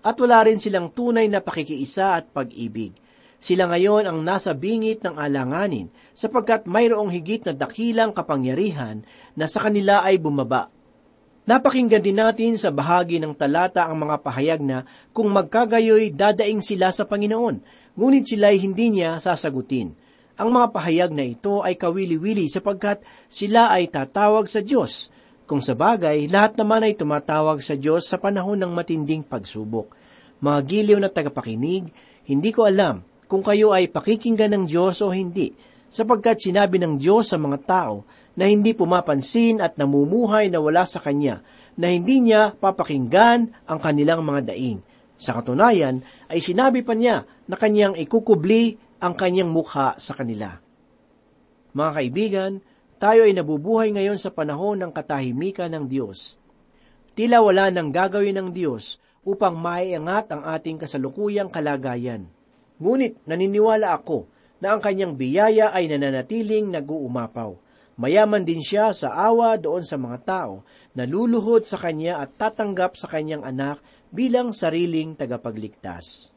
at 0.04 0.16
wala 0.20 0.44
rin 0.44 0.60
silang 0.60 0.92
tunay 0.92 1.32
na 1.32 1.40
pakikiisa 1.40 2.20
at 2.20 2.26
pag-ibig. 2.34 2.92
Sila 3.38 3.70
ngayon 3.70 4.10
ang 4.10 4.20
nasa 4.26 4.58
bingit 4.58 5.06
ng 5.06 5.16
alanganin 5.16 5.94
sapagkat 6.18 6.66
mayroong 6.66 7.14
higit 7.14 7.46
na 7.46 7.54
dakilang 7.54 8.10
kapangyarihan 8.12 9.06
na 9.38 9.46
sa 9.46 9.62
kanila 9.62 10.02
ay 10.02 10.18
bumaba 10.18 10.74
Napakinggan 11.48 12.04
din 12.04 12.20
natin 12.20 12.60
sa 12.60 12.76
bahagi 12.76 13.24
ng 13.24 13.32
talata 13.32 13.88
ang 13.88 13.96
mga 13.96 14.20
pahayag 14.20 14.60
na 14.60 14.84
kung 15.16 15.32
magkagayoy 15.32 16.12
dadaing 16.12 16.60
sila 16.60 16.92
sa 16.92 17.08
Panginoon, 17.08 17.64
ngunit 17.96 18.28
sila'y 18.28 18.60
hindi 18.60 18.92
niya 18.92 19.16
sasagutin. 19.24 19.96
Ang 20.36 20.50
mga 20.52 20.76
pahayag 20.76 21.12
na 21.16 21.24
ito 21.24 21.64
ay 21.64 21.80
kawili-wili 21.80 22.52
sapagkat 22.52 23.00
sila 23.32 23.72
ay 23.72 23.88
tatawag 23.88 24.44
sa 24.52 24.60
Diyos. 24.60 25.08
Kung 25.48 25.64
sa 25.64 25.72
bagay, 25.72 26.28
lahat 26.28 26.60
naman 26.60 26.84
ay 26.84 27.00
tumatawag 27.00 27.64
sa 27.64 27.80
Diyos 27.80 28.12
sa 28.12 28.20
panahon 28.20 28.60
ng 28.60 28.72
matinding 28.76 29.24
pagsubok. 29.24 29.96
Mga 30.44 30.60
giliw 30.68 31.00
na 31.00 31.08
tagapakinig, 31.08 31.88
hindi 32.28 32.52
ko 32.52 32.68
alam 32.68 33.08
kung 33.32 33.40
kayo 33.40 33.72
ay 33.72 33.88
pakikinggan 33.88 34.52
ng 34.52 34.64
Diyos 34.68 35.00
o 35.00 35.16
hindi, 35.16 35.56
sapagkat 35.88 36.44
sinabi 36.44 36.76
ng 36.76 37.00
Diyos 37.00 37.32
sa 37.32 37.40
mga 37.40 37.58
tao 37.64 38.04
na 38.38 38.46
hindi 38.46 38.78
pumapansin 38.78 39.60
at 39.60 39.82
namumuhay 39.82 40.54
na 40.54 40.62
wala 40.62 40.86
sa 40.86 41.02
Kanya, 41.02 41.42
na 41.74 41.90
hindi 41.90 42.22
niya 42.22 42.54
papakinggan 42.54 43.66
ang 43.66 43.80
kanilang 43.82 44.22
mga 44.22 44.54
daing. 44.54 44.82
Sa 45.18 45.34
katunayan, 45.34 46.06
ay 46.30 46.38
sinabi 46.38 46.86
pa 46.86 46.94
niya 46.94 47.26
na 47.50 47.58
kanyang 47.58 47.98
ikukubli 47.98 48.78
ang 49.02 49.18
kanyang 49.18 49.50
mukha 49.50 49.98
sa 49.98 50.14
kanila. 50.14 50.62
Mga 51.74 51.92
kaibigan, 51.98 52.52
tayo 53.02 53.26
ay 53.26 53.34
nabubuhay 53.34 53.94
ngayon 53.94 54.22
sa 54.22 54.30
panahon 54.34 54.78
ng 54.82 54.92
katahimikan 54.94 55.74
ng 55.74 55.86
Diyos. 55.90 56.38
Tila 57.18 57.42
wala 57.42 57.74
nang 57.74 57.90
gagawin 57.90 58.38
ng 58.38 58.50
Diyos 58.54 59.02
upang 59.26 59.58
maiangat 59.58 60.30
ang 60.34 60.46
ating 60.46 60.82
kasalukuyang 60.82 61.50
kalagayan. 61.50 62.30
Ngunit 62.78 63.26
naniniwala 63.26 63.98
ako 63.98 64.30
na 64.62 64.78
ang 64.78 64.82
kanyang 64.82 65.18
biyaya 65.18 65.74
ay 65.74 65.90
nananatiling 65.90 66.70
nag-uumapaw. 66.74 67.67
Mayaman 67.98 68.46
din 68.46 68.62
siya 68.62 68.94
sa 68.94 69.10
awa 69.10 69.58
doon 69.58 69.82
sa 69.82 69.98
mga 69.98 70.18
tao 70.22 70.62
na 70.94 71.10
luluhod 71.10 71.66
sa 71.66 71.82
kanya 71.82 72.22
at 72.22 72.38
tatanggap 72.38 72.94
sa 72.94 73.10
kanyang 73.10 73.42
anak 73.42 73.82
bilang 74.14 74.54
sariling 74.54 75.18
tagapagligtas. 75.18 76.30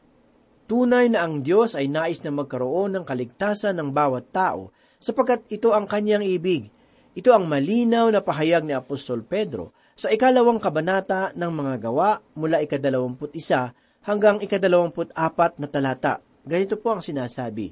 Tunay 0.65 1.13
na 1.13 1.21
ang 1.21 1.45
Diyos 1.45 1.77
ay 1.77 1.85
nais 1.85 2.17
na 2.25 2.33
magkaroon 2.33 2.97
ng 2.97 3.05
kaligtasan 3.05 3.77
ng 3.77 3.93
bawat 3.93 4.33
tao 4.33 4.73
sapagkat 4.97 5.45
ito 5.53 5.69
ang 5.69 5.85
kanyang 5.85 6.25
ibig. 6.25 6.73
Ito 7.13 7.29
ang 7.29 7.45
malinaw 7.45 8.09
na 8.09 8.25
pahayag 8.25 8.65
ni 8.65 8.73
Apostol 8.73 9.21
Pedro 9.21 9.75
sa 9.93 10.09
ikalawang 10.09 10.57
kabanata 10.57 11.29
ng 11.37 11.51
mga 11.51 11.73
gawa 11.77 12.23
mula 12.33 12.63
ikadalawamput 12.63 13.37
isa 13.37 13.75
hanggang 14.01 14.41
ikadalawamput 14.41 15.13
apat 15.13 15.61
na 15.61 15.69
talata. 15.69 16.25
Ganito 16.41 16.79
po 16.81 16.97
ang 16.97 17.05
sinasabi, 17.05 17.69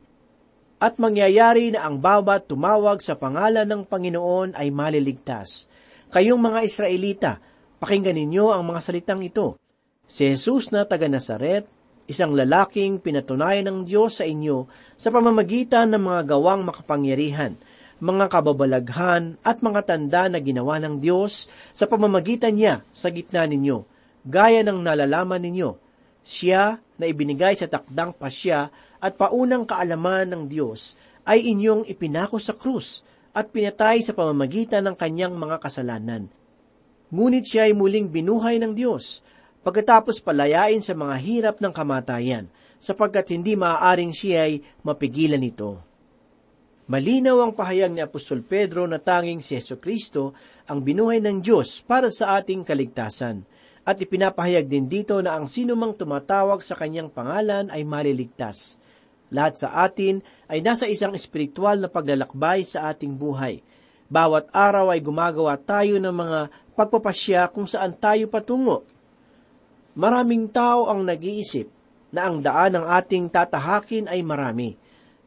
at 0.79 0.95
mangyayari 0.95 1.75
na 1.75 1.83
ang 1.83 1.99
bawat 1.99 2.47
tumawag 2.47 3.03
sa 3.03 3.19
pangalan 3.19 3.67
ng 3.67 3.83
Panginoon 3.83 4.55
ay 4.55 4.71
maliligtas. 4.71 5.67
Kayong 6.09 6.39
mga 6.39 6.59
Israelita, 6.63 7.31
pakinggan 7.83 8.15
ninyo 8.15 8.55
ang 8.55 8.63
mga 8.63 8.81
salitang 8.81 9.19
ito. 9.19 9.59
Si 10.07 10.25
Jesus 10.25 10.71
na 10.71 10.87
taga 10.87 11.11
Nazaret, 11.11 11.67
isang 12.09 12.33
lalaking 12.33 12.97
pinatunayan 13.03 13.69
ng 13.69 13.79
Diyos 13.85 14.17
sa 14.17 14.25
inyo 14.25 14.65
sa 14.97 15.13
pamamagitan 15.13 15.93
ng 15.93 16.01
mga 16.01 16.21
gawang 16.33 16.65
makapangyarihan, 16.65 17.53
mga 17.99 18.25
kababalaghan 18.31 19.37
at 19.45 19.61
mga 19.61 19.85
tanda 19.85 20.31
na 20.31 20.39
ginawa 20.41 20.79
ng 20.81 20.97
Diyos 20.97 21.51
sa 21.75 21.85
pamamagitan 21.85 22.55
niya 22.55 22.81
sa 22.95 23.13
gitna 23.13 23.45
ninyo, 23.45 23.85
gaya 24.25 24.63
ng 24.65 24.79
nalalaman 24.81 25.43
ninyo. 25.43 25.77
Siya 26.23 26.81
na 26.97 27.05
ibinigay 27.05 27.53
sa 27.53 27.69
takdang 27.69 28.15
pasya 28.17 28.71
at 28.99 29.15
paunang 29.15 29.63
kaalaman 29.63 30.27
ng 30.31 30.43
Diyos 30.47 30.95
ay 31.23 31.43
inyong 31.51 31.87
ipinako 31.87 32.39
sa 32.39 32.55
krus 32.55 33.03
at 33.35 33.51
pinatay 33.51 34.03
sa 34.03 34.11
pamamagitan 34.11 34.83
ng 34.87 34.95
kanyang 34.95 35.35
mga 35.35 35.57
kasalanan. 35.63 36.27
Ngunit 37.09 37.45
siya 37.47 37.65
ay 37.65 37.73
muling 37.73 38.11
binuhay 38.11 38.61
ng 38.61 38.77
Diyos, 38.77 39.25
pagkatapos 39.65 40.21
palayain 40.21 40.81
sa 40.81 40.93
mga 40.93 41.15
hirap 41.17 41.55
ng 41.57 41.73
kamatayan, 41.73 42.45
sapagkat 42.79 43.33
hindi 43.33 43.59
maaaring 43.59 44.13
siya 44.13 44.47
ay 44.47 44.63
mapigilan 44.85 45.41
ito. 45.41 45.81
Malinaw 46.89 47.45
ang 47.45 47.53
pahayag 47.53 47.93
ni 47.93 48.01
Apostol 48.01 48.41
Pedro 48.41 48.89
na 48.89 48.97
tanging 48.97 49.45
si 49.45 49.53
Yeso 49.53 49.77
Kristo 49.77 50.33
ang 50.65 50.81
binuhay 50.81 51.21
ng 51.21 51.37
Diyos 51.37 51.85
para 51.85 52.09
sa 52.09 52.41
ating 52.41 52.65
kaligtasan. 52.65 53.45
At 53.85 54.01
ipinapahayag 54.01 54.65
din 54.65 54.89
dito 54.89 55.21
na 55.21 55.37
ang 55.37 55.45
sinumang 55.45 55.93
tumatawag 55.93 56.65
sa 56.65 56.73
kanyang 56.73 57.13
pangalan 57.13 57.69
ay 57.69 57.85
maliligtas. 57.85 58.78
Lahat 59.29 59.61
sa 59.61 59.85
atin 59.85 60.25
ay 60.49 60.65
nasa 60.65 60.89
isang 60.89 61.13
espiritual 61.13 61.77
na 61.77 61.89
paglalakbay 61.89 62.65
sa 62.65 62.89
ating 62.89 63.13
buhay. 63.13 63.61
Bawat 64.09 64.49
araw 64.49 64.89
ay 64.89 65.05
gumagawa 65.05 65.53
tayo 65.61 66.01
ng 66.01 66.09
mga 66.09 66.39
pagpapasya 66.73 67.53
kung 67.53 67.69
saan 67.69 67.93
tayo 67.93 68.25
patungo. 68.25 68.81
Maraming 69.93 70.49
tao 70.49 70.89
ang 70.89 71.05
nag-iisip 71.05 71.69
na 72.09 72.25
ang 72.25 72.41
daan 72.41 72.73
ng 72.73 72.85
ating 72.89 73.29
tatahakin 73.29 74.09
ay 74.09 74.25
marami. 74.25 74.73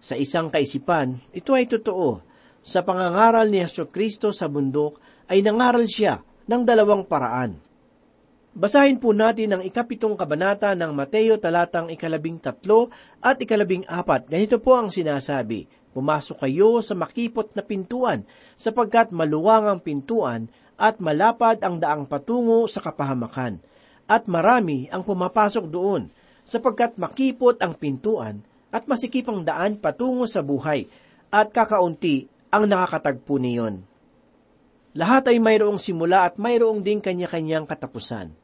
Sa 0.02 0.18
isang 0.18 0.50
kaisipan, 0.50 1.14
ito 1.30 1.54
ay 1.54 1.70
totoo. 1.70 2.18
Sa 2.58 2.82
pangangaral 2.82 3.46
ni 3.46 3.62
Yeso 3.62 3.86
Kristo 3.86 4.34
sa 4.34 4.50
bundok, 4.50 4.98
ay 5.30 5.46
nangaral 5.46 5.86
siya 5.86 6.18
ng 6.50 6.62
dalawang 6.66 7.06
paraan. 7.06 7.54
Basahin 8.52 9.00
po 9.00 9.16
natin 9.16 9.56
ang 9.56 9.62
ikapitong 9.64 10.12
kabanata 10.12 10.76
ng 10.76 10.92
Mateo 10.92 11.40
talatang 11.40 11.88
ikalabing 11.88 12.36
tatlo 12.36 12.92
at 13.24 13.40
ikalabing 13.40 13.88
apat. 13.88 14.28
Ganito 14.28 14.60
po 14.60 14.76
ang 14.76 14.92
sinasabi, 14.92 15.64
Pumasok 15.96 16.44
kayo 16.44 16.84
sa 16.84 16.92
makipot 16.92 17.52
na 17.56 17.64
pintuan, 17.64 18.28
sapagkat 18.56 19.08
maluwang 19.12 19.68
ang 19.68 19.80
pintuan 19.80 20.52
at 20.76 21.00
malapad 21.00 21.64
ang 21.64 21.80
daang 21.80 22.04
patungo 22.04 22.68
sa 22.68 22.84
kapahamakan, 22.84 23.56
at 24.08 24.28
marami 24.28 24.88
ang 24.88 25.00
pumapasok 25.00 25.68
doon, 25.68 26.12
sapagkat 26.44 27.00
makipot 27.00 27.56
ang 27.60 27.72
pintuan 27.72 28.44
at 28.68 28.84
masikip 28.84 29.28
ang 29.32 29.44
daan 29.44 29.80
patungo 29.80 30.28
sa 30.28 30.44
buhay, 30.44 30.88
at 31.32 31.52
kakaunti 31.52 32.28
ang 32.52 32.68
nakakatagpo 32.68 33.36
niyon. 33.40 33.84
Lahat 34.92 35.24
ay 35.28 35.40
mayroong 35.40 35.80
simula 35.80 36.28
at 36.28 36.36
mayroong 36.36 36.84
ding 36.84 37.00
kanya-kanyang 37.00 37.64
katapusan. 37.64 38.41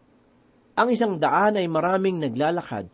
Ang 0.78 0.94
isang 0.94 1.18
daan 1.18 1.58
ay 1.58 1.66
maraming 1.66 2.22
naglalakad, 2.22 2.86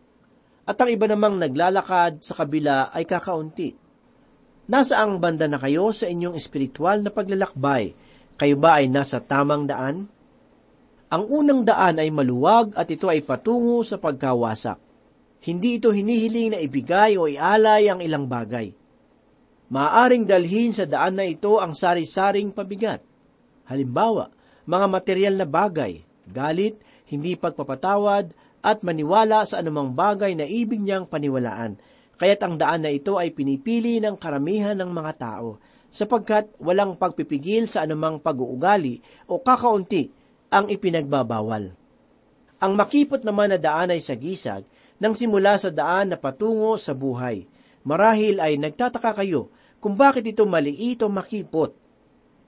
at 0.65 0.77
ang 0.81 0.89
iba 0.89 1.05
namang 1.05 1.37
naglalakad 1.37 2.25
sa 2.25 2.33
kabila 2.33 2.89
ay 2.89 3.05
kakaunti. 3.05 3.77
Nasaang 4.65 5.21
banda 5.21 5.45
na 5.45 5.61
kayo 5.61 5.93
sa 5.93 6.09
inyong 6.09 6.33
espiritual 6.33 7.05
na 7.05 7.13
paglalakbay? 7.13 7.93
Kayo 8.41 8.57
ba 8.57 8.81
ay 8.81 8.89
nasa 8.89 9.21
tamang 9.21 9.69
daan? 9.69 10.09
Ang 11.13 11.25
unang 11.29 11.69
daan 11.69 12.01
ay 12.01 12.09
maluwag 12.09 12.73
at 12.73 12.89
ito 12.89 13.05
ay 13.13 13.21
patungo 13.21 13.85
sa 13.85 14.01
pagkawasak. 14.01 14.81
Hindi 15.45 15.77
ito 15.77 15.93
hinihiling 15.93 16.57
na 16.57 16.59
ibigay 16.65 17.21
o 17.21 17.29
ialay 17.29 17.93
ang 17.93 18.01
ilang 18.01 18.25
bagay. 18.25 18.73
Maaring 19.69 20.25
dalhin 20.25 20.73
sa 20.73 20.89
daan 20.89 21.21
na 21.21 21.29
ito 21.29 21.61
ang 21.61 21.77
sari-saring 21.77 22.49
pabigat. 22.49 23.05
Halimbawa, 23.69 24.33
mga 24.65 24.87
material 24.89 25.35
na 25.37 25.45
bagay, 25.45 26.01
galit, 26.25 26.81
hindi 27.09 27.37
pagpapatawad, 27.37 28.33
at 28.65 28.81
maniwala 28.81 29.45
sa 29.45 29.61
anumang 29.61 29.93
bagay 29.93 30.33
na 30.33 30.49
ibig 30.49 30.81
niyang 30.81 31.05
paniwalaan. 31.05 31.77
Kaya't 32.17 32.41
ang 32.41 32.57
daan 32.57 32.81
na 32.87 32.91
ito 32.95 33.21
ay 33.21 33.35
pinipili 33.37 34.01
ng 34.01 34.17
karamihan 34.17 34.73
ng 34.79 34.89
mga 34.89 35.13
tao, 35.21 35.61
sapagkat 35.93 36.49
walang 36.59 36.97
pagpipigil 36.97 37.69
sa 37.69 37.85
anumang 37.85 38.19
pag-uugali 38.19 39.05
o 39.29 39.39
kakaunti 39.39 40.09
ang 40.49 40.73
ipinagbabawal. 40.73 41.77
Ang 42.65 42.73
makipot 42.81 43.21
naman 43.21 43.53
na 43.53 43.59
daan 43.61 43.93
ay 43.93 44.01
sagisag 44.01 44.65
nang 44.97 45.13
simula 45.13 45.61
sa 45.61 45.69
daan 45.69 46.15
na 46.15 46.17
patungo 46.17 46.81
sa 46.81 46.97
buhay. 46.97 47.45
Marahil 47.85 48.41
ay 48.41 48.57
nagtataka 48.57 49.21
kayo 49.21 49.53
kung 49.77 50.01
bakit 50.01 50.25
ito 50.25 50.49
maliit 50.49 51.05
o 51.05 51.13
makipot. 51.13 51.77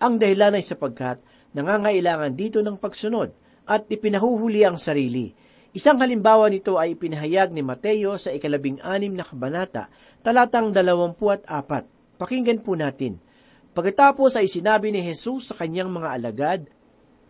Ang 0.00 0.16
dahilan 0.16 0.56
ay 0.56 0.64
sapagkat 0.64 1.20
nangangailangan 1.52 2.32
dito 2.32 2.64
ng 2.64 2.80
pagsunod 2.80 3.34
at 3.66 3.90
ipinahuhuli 3.90 4.62
ang 4.62 4.78
sarili. 4.78 5.34
Isang 5.76 6.00
halimbawa 6.00 6.48
nito 6.48 6.80
ay 6.80 6.96
ipinahayag 6.96 7.52
ni 7.52 7.60
Mateo 7.60 8.16
sa 8.16 8.32
ikalabing 8.32 8.80
anim 8.80 9.12
na 9.12 9.26
kabanata, 9.26 9.92
talatang 10.24 10.72
dalawampu 10.72 11.28
at 11.28 11.44
apat. 11.44 11.84
Pakinggan 12.16 12.64
po 12.64 12.72
natin. 12.72 13.20
Pagkatapos 13.76 14.40
ay 14.40 14.48
sinabi 14.48 14.88
ni 14.88 15.04
Jesus 15.04 15.52
sa 15.52 15.54
kanyang 15.60 15.92
mga 15.92 16.08
alagad, 16.16 16.60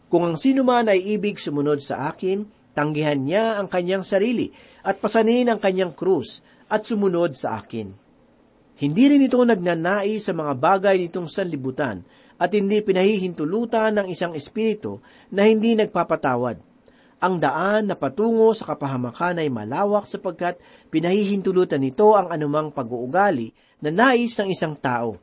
Kung 0.07 0.23
ang 0.23 0.39
sino 0.39 0.63
man 0.63 0.87
ay 0.87 1.03
ibig 1.19 1.43
sumunod 1.43 1.83
sa 1.83 2.07
akin, 2.07 2.47
tanggihan 2.71 3.19
niya 3.19 3.59
ang 3.59 3.67
kanyang 3.67 4.07
sarili 4.07 4.55
at 4.87 5.03
pasanin 5.03 5.51
ang 5.51 5.59
kanyang 5.59 5.91
krus 5.91 6.47
at 6.71 6.87
sumunod 6.87 7.35
sa 7.35 7.59
akin. 7.59 7.91
Hindi 8.77 9.05
rin 9.11 9.27
ito 9.27 9.41
nagnanais 9.43 10.23
sa 10.23 10.37
mga 10.37 10.53
bagay 10.55 11.03
nitong 11.03 11.27
sanlibutan 11.27 12.07
at 12.37 12.53
hindi 12.53 12.85
pinahihintulutan 12.85 13.97
ng 14.01 14.07
isang 14.13 14.37
espiritu 14.37 15.01
na 15.33 15.49
hindi 15.49 15.73
nagpapatawad. 15.77 16.61
Ang 17.17 17.41
daan 17.41 17.89
na 17.89 17.97
patungo 17.97 18.53
sa 18.53 18.77
kapahamakan 18.77 19.41
ay 19.41 19.49
malawak 19.49 20.05
sapagkat 20.05 20.61
pinahihintulutan 20.93 21.81
nito 21.81 22.13
ang 22.13 22.29
anumang 22.29 22.69
pag-uugali 22.69 23.57
na 23.81 23.89
nais 23.89 24.37
ng 24.37 24.53
isang 24.53 24.77
tao. 24.77 25.17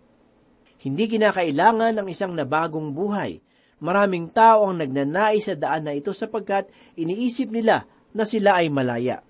Hindi 0.82 1.06
kinakailangan 1.06 2.02
ng 2.02 2.08
isang 2.10 2.34
nabagong 2.34 2.92
buhay. 2.92 3.40
Maraming 3.80 4.34
tao 4.34 4.68
ang 4.68 4.82
nagnanais 4.82 5.46
sa 5.46 5.54
daan 5.54 5.86
na 5.86 5.94
ito 5.94 6.12
sapagkat 6.12 6.68
iniisip 6.98 7.54
nila 7.54 7.86
na 8.12 8.26
sila 8.26 8.60
ay 8.60 8.74
malaya. 8.74 9.22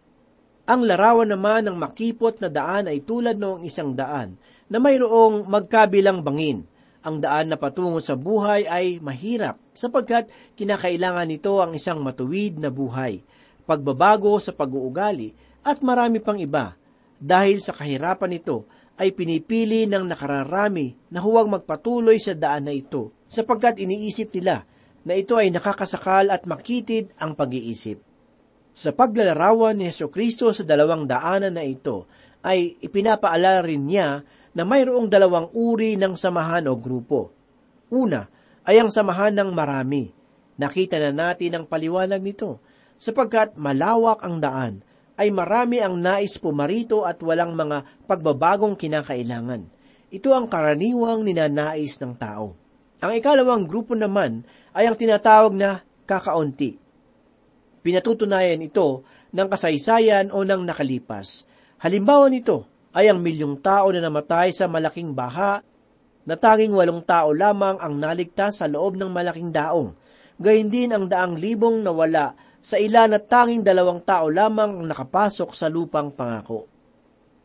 Ang 0.64 0.88
larawan 0.88 1.28
naman 1.28 1.68
ng 1.68 1.76
makipot 1.76 2.40
na 2.40 2.48
daan 2.48 2.88
ay 2.88 3.04
tulad 3.04 3.36
noong 3.36 3.68
isang 3.68 3.92
daan 3.92 4.40
na 4.72 4.80
mayroong 4.80 5.52
magkabilang 5.52 6.24
bangin. 6.24 6.64
Ang 7.04 7.20
daan 7.20 7.52
na 7.52 7.60
patungo 7.60 8.00
sa 8.00 8.16
buhay 8.16 8.64
ay 8.64 9.04
mahirap 9.04 9.60
sapagkat 9.76 10.32
kinakailangan 10.56 11.28
nito 11.28 11.60
ang 11.60 11.76
isang 11.76 12.00
matuwid 12.00 12.56
na 12.64 12.72
buhay, 12.72 13.20
pagbabago 13.68 14.40
sa 14.40 14.56
pag-uugali 14.56 15.36
at 15.68 15.84
marami 15.84 16.24
pang 16.24 16.40
iba. 16.40 16.80
Dahil 17.20 17.60
sa 17.60 17.76
kahirapan 17.76 18.32
nito 18.32 18.68
ay 18.96 19.12
pinipili 19.12 19.84
ng 19.84 20.08
nakararami 20.08 21.12
na 21.12 21.20
huwag 21.20 21.52
magpatuloy 21.52 22.20
sa 22.20 22.36
daan 22.36 22.72
na 22.72 22.74
ito 22.76 23.12
sapagkat 23.28 23.84
iniisip 23.84 24.32
nila 24.40 24.64
na 25.04 25.14
ito 25.20 25.36
ay 25.36 25.52
nakakasakal 25.52 26.32
at 26.32 26.48
makitid 26.48 27.12
ang 27.20 27.36
pag-iisip. 27.36 28.00
Sa 28.74 28.90
paglalarawan 28.96 29.78
ni 29.78 29.92
Yeso 29.92 30.10
Kristo 30.10 30.50
sa 30.50 30.66
dalawang 30.66 31.06
daanan 31.06 31.54
na 31.54 31.62
ito, 31.62 32.10
ay 32.44 32.76
ipinapaalala 32.82 33.62
rin 33.64 33.86
niya 33.86 34.26
na 34.54 34.64
mayroong 34.64 35.10
dalawang 35.10 35.50
uri 35.54 35.98
ng 35.98 36.14
samahan 36.14 36.70
o 36.70 36.78
grupo. 36.78 37.34
Una, 37.90 38.30
ay 38.64 38.80
ang 38.80 38.94
samahan 38.94 39.34
ng 39.34 39.50
marami. 39.52 40.14
Nakita 40.58 41.02
na 41.02 41.12
natin 41.12 41.58
ang 41.58 41.66
paliwanag 41.66 42.22
nito, 42.22 42.62
sapagkat 43.02 43.58
malawak 43.58 44.22
ang 44.22 44.38
daan, 44.38 44.74
ay 45.18 45.30
marami 45.30 45.82
ang 45.82 45.98
nais 45.98 46.38
pumarito 46.38 47.06
at 47.06 47.22
walang 47.22 47.54
mga 47.54 48.06
pagbabagong 48.06 48.78
kinakailangan. 48.78 49.66
Ito 50.14 50.30
ang 50.34 50.46
karaniwang 50.46 51.26
ninanais 51.26 51.98
ng 51.98 52.14
tao. 52.18 52.54
Ang 53.02 53.12
ikalawang 53.18 53.66
grupo 53.66 53.98
naman 53.98 54.46
ay 54.74 54.86
ang 54.90 54.98
tinatawag 54.98 55.54
na 55.54 55.82
kakaunti. 56.06 56.78
Pinatutunayan 57.84 58.64
ito 58.64 59.04
ng 59.34 59.48
kasaysayan 59.50 60.32
o 60.32 60.46
ng 60.46 60.64
nakalipas. 60.64 61.44
Halimbawa 61.82 62.32
nito 62.32 62.73
ay 62.94 63.10
ang 63.10 63.20
milyong 63.20 63.60
tao 63.60 63.90
na 63.90 64.00
namatay 64.00 64.54
sa 64.54 64.70
malaking 64.70 65.12
baha 65.12 65.66
na 66.24 66.36
tanging 66.40 66.72
walong 66.72 67.04
tao 67.04 67.36
lamang 67.36 67.82
ang 67.82 68.00
naligtas 68.00 68.64
sa 68.64 68.70
loob 68.70 68.96
ng 68.96 69.12
malaking 69.12 69.52
daong. 69.52 69.92
Gayun 70.40 70.70
din 70.72 70.90
ang 70.94 71.06
daang 71.10 71.36
libong 71.36 71.84
nawala 71.84 72.38
sa 72.64 72.80
ilan 72.80 73.12
at 73.12 73.28
tanging 73.28 73.66
dalawang 73.66 74.00
tao 74.06 74.32
lamang 74.32 74.80
ang 74.80 74.86
nakapasok 74.88 75.52
sa 75.52 75.68
lupang 75.68 76.14
pangako. 76.16 76.70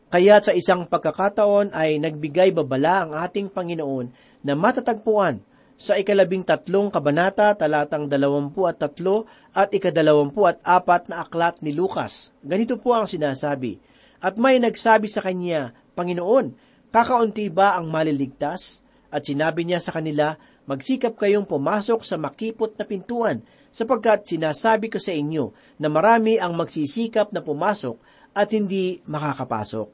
Kaya 0.09 0.41
sa 0.41 0.55
isang 0.55 0.89
pagkakataon 0.89 1.75
ay 1.75 2.01
nagbigay 2.01 2.49
babala 2.49 3.05
ang 3.05 3.11
ating 3.13 3.53
Panginoon 3.53 4.09
na 4.41 4.57
matatagpuan 4.57 5.43
sa 5.79 5.95
ikalabing 5.95 6.43
tatlong 6.43 6.89
kabanata 6.89 7.53
talatang 7.55 8.09
dalawampu 8.09 8.65
at 8.65 8.81
tatlo 8.81 9.29
at 9.53 9.69
ikadalawampu 9.71 10.43
at 10.49 10.57
apat 10.65 11.07
na 11.13 11.23
aklat 11.23 11.61
ni 11.61 11.71
Lucas. 11.71 12.35
Ganito 12.41 12.75
po 12.81 12.97
ang 12.97 13.05
sinasabi, 13.05 13.79
At 14.19 14.35
may 14.35 14.59
nagsabi 14.59 15.07
sa 15.07 15.23
kanya, 15.23 15.71
Panginoon, 15.95 16.55
kakaunti 16.91 17.47
ba 17.51 17.79
ang 17.79 17.87
maliligtas? 17.87 18.83
At 19.09 19.25
sinabi 19.25 19.65
niya 19.65 19.81
sa 19.81 19.95
kanila, 19.95 20.37
Magsikap 20.69 21.17
kayong 21.17 21.49
pumasok 21.49 22.05
sa 22.05 22.13
makipot 22.21 22.77
na 22.77 22.85
pintuan, 22.85 23.41
sapagkat 23.73 24.29
sinasabi 24.29 24.93
ko 24.93 25.01
sa 25.01 25.09
inyo 25.09 25.49
na 25.81 25.89
marami 25.89 26.37
ang 26.37 26.53
magsisikap 26.53 27.33
na 27.33 27.41
pumasok 27.41 27.97
at 28.37 28.53
hindi 28.53 29.01
makakapasok. 29.09 29.89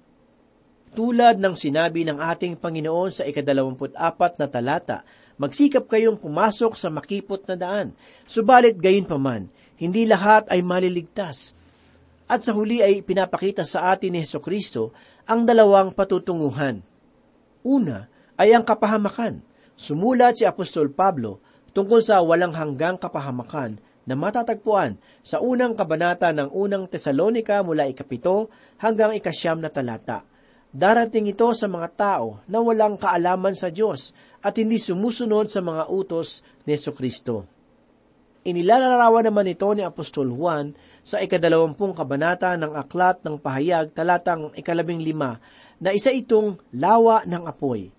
Tulad 0.91 1.39
ng 1.39 1.55
sinabi 1.55 2.03
ng 2.03 2.19
ating 2.19 2.59
Panginoon 2.59 3.11
sa 3.15 3.23
ikadalawamput 3.23 3.95
apat 3.95 4.35
na 4.35 4.51
talata, 4.51 5.07
magsikap 5.39 5.87
kayong 5.87 6.19
pumasok 6.19 6.75
sa 6.75 6.91
makipot 6.91 7.47
na 7.47 7.55
daan. 7.55 7.95
Subalit 8.27 8.75
gayon 8.75 9.07
paman, 9.07 9.47
hindi 9.79 10.03
lahat 10.03 10.51
ay 10.51 10.59
maliligtas. 10.59 11.55
At 12.25 12.41
sa 12.41 12.57
huli 12.57 12.81
ay 12.81 13.05
pinapakita 13.05 13.61
sa 13.61 13.93
atin 13.93 14.17
ni 14.17 14.25
Heso 14.25 14.41
Kristo 14.41 14.93
ang 15.29 15.45
dalawang 15.45 15.93
patutunguhan. 15.93 16.81
Una 17.61 18.09
ay 18.37 18.53
ang 18.53 18.65
kapahamakan. 18.65 19.45
Sumulat 19.75 20.39
si 20.39 20.43
Apostol 20.47 20.89
Pablo 20.89 21.43
tungkol 21.75 22.01
sa 22.01 22.23
walang 22.23 22.55
hanggang 22.55 22.95
kapahamakan 22.95 23.77
na 24.05 24.13
matatagpuan 24.13 24.95
sa 25.25 25.41
unang 25.41 25.73
kabanata 25.73 26.31
ng 26.31 26.53
unang 26.53 26.87
Tesalonika 26.87 27.61
mula 27.65 27.89
ikapito 27.89 28.49
hanggang 28.79 29.13
ikasyam 29.17 29.59
na 29.59 29.69
talata. 29.69 30.23
Darating 30.75 31.31
ito 31.31 31.49
sa 31.55 31.71
mga 31.71 31.89
tao 31.95 32.43
na 32.51 32.59
walang 32.59 32.99
kaalaman 32.99 33.55
sa 33.55 33.71
Diyos 33.71 34.11
at 34.43 34.55
hindi 34.59 34.77
sumusunod 34.77 35.47
sa 35.49 35.63
mga 35.63 35.87
utos 35.89 36.43
ni 36.67 36.75
Kristo. 36.77 37.54
Inilalarawan 38.45 39.25
naman 39.25 39.49
ito 39.49 39.65
ni 39.73 39.81
Apostol 39.81 40.29
Juan 40.29 40.77
sa 41.01 41.17
ikadalawampung 41.17 41.97
kabanata 41.97 42.53
ng 42.53 42.77
Aklat 42.77 43.25
ng 43.25 43.41
Pahayag 43.41 43.89
talatang 43.89 44.53
ikalabing 44.53 45.01
lima 45.01 45.41
na 45.81 45.89
isa 45.89 46.13
itong 46.13 46.61
lawa 46.69 47.25
ng 47.25 47.41
apoy. 47.41 47.89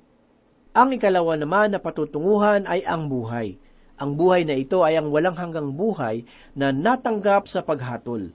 Ang 0.70 0.94
ikalawa 0.94 1.34
naman 1.34 1.74
na 1.74 1.82
patutunguhan 1.82 2.62
ay 2.70 2.86
ang 2.86 3.10
buhay. 3.10 3.58
Ang 3.98 4.14
buhay 4.14 4.46
na 4.46 4.54
ito 4.54 4.86
ay 4.86 4.94
ang 4.94 5.10
walang 5.10 5.34
hanggang 5.34 5.74
buhay 5.74 6.22
na 6.54 6.70
natanggap 6.70 7.50
sa 7.50 7.66
paghatol. 7.66 8.30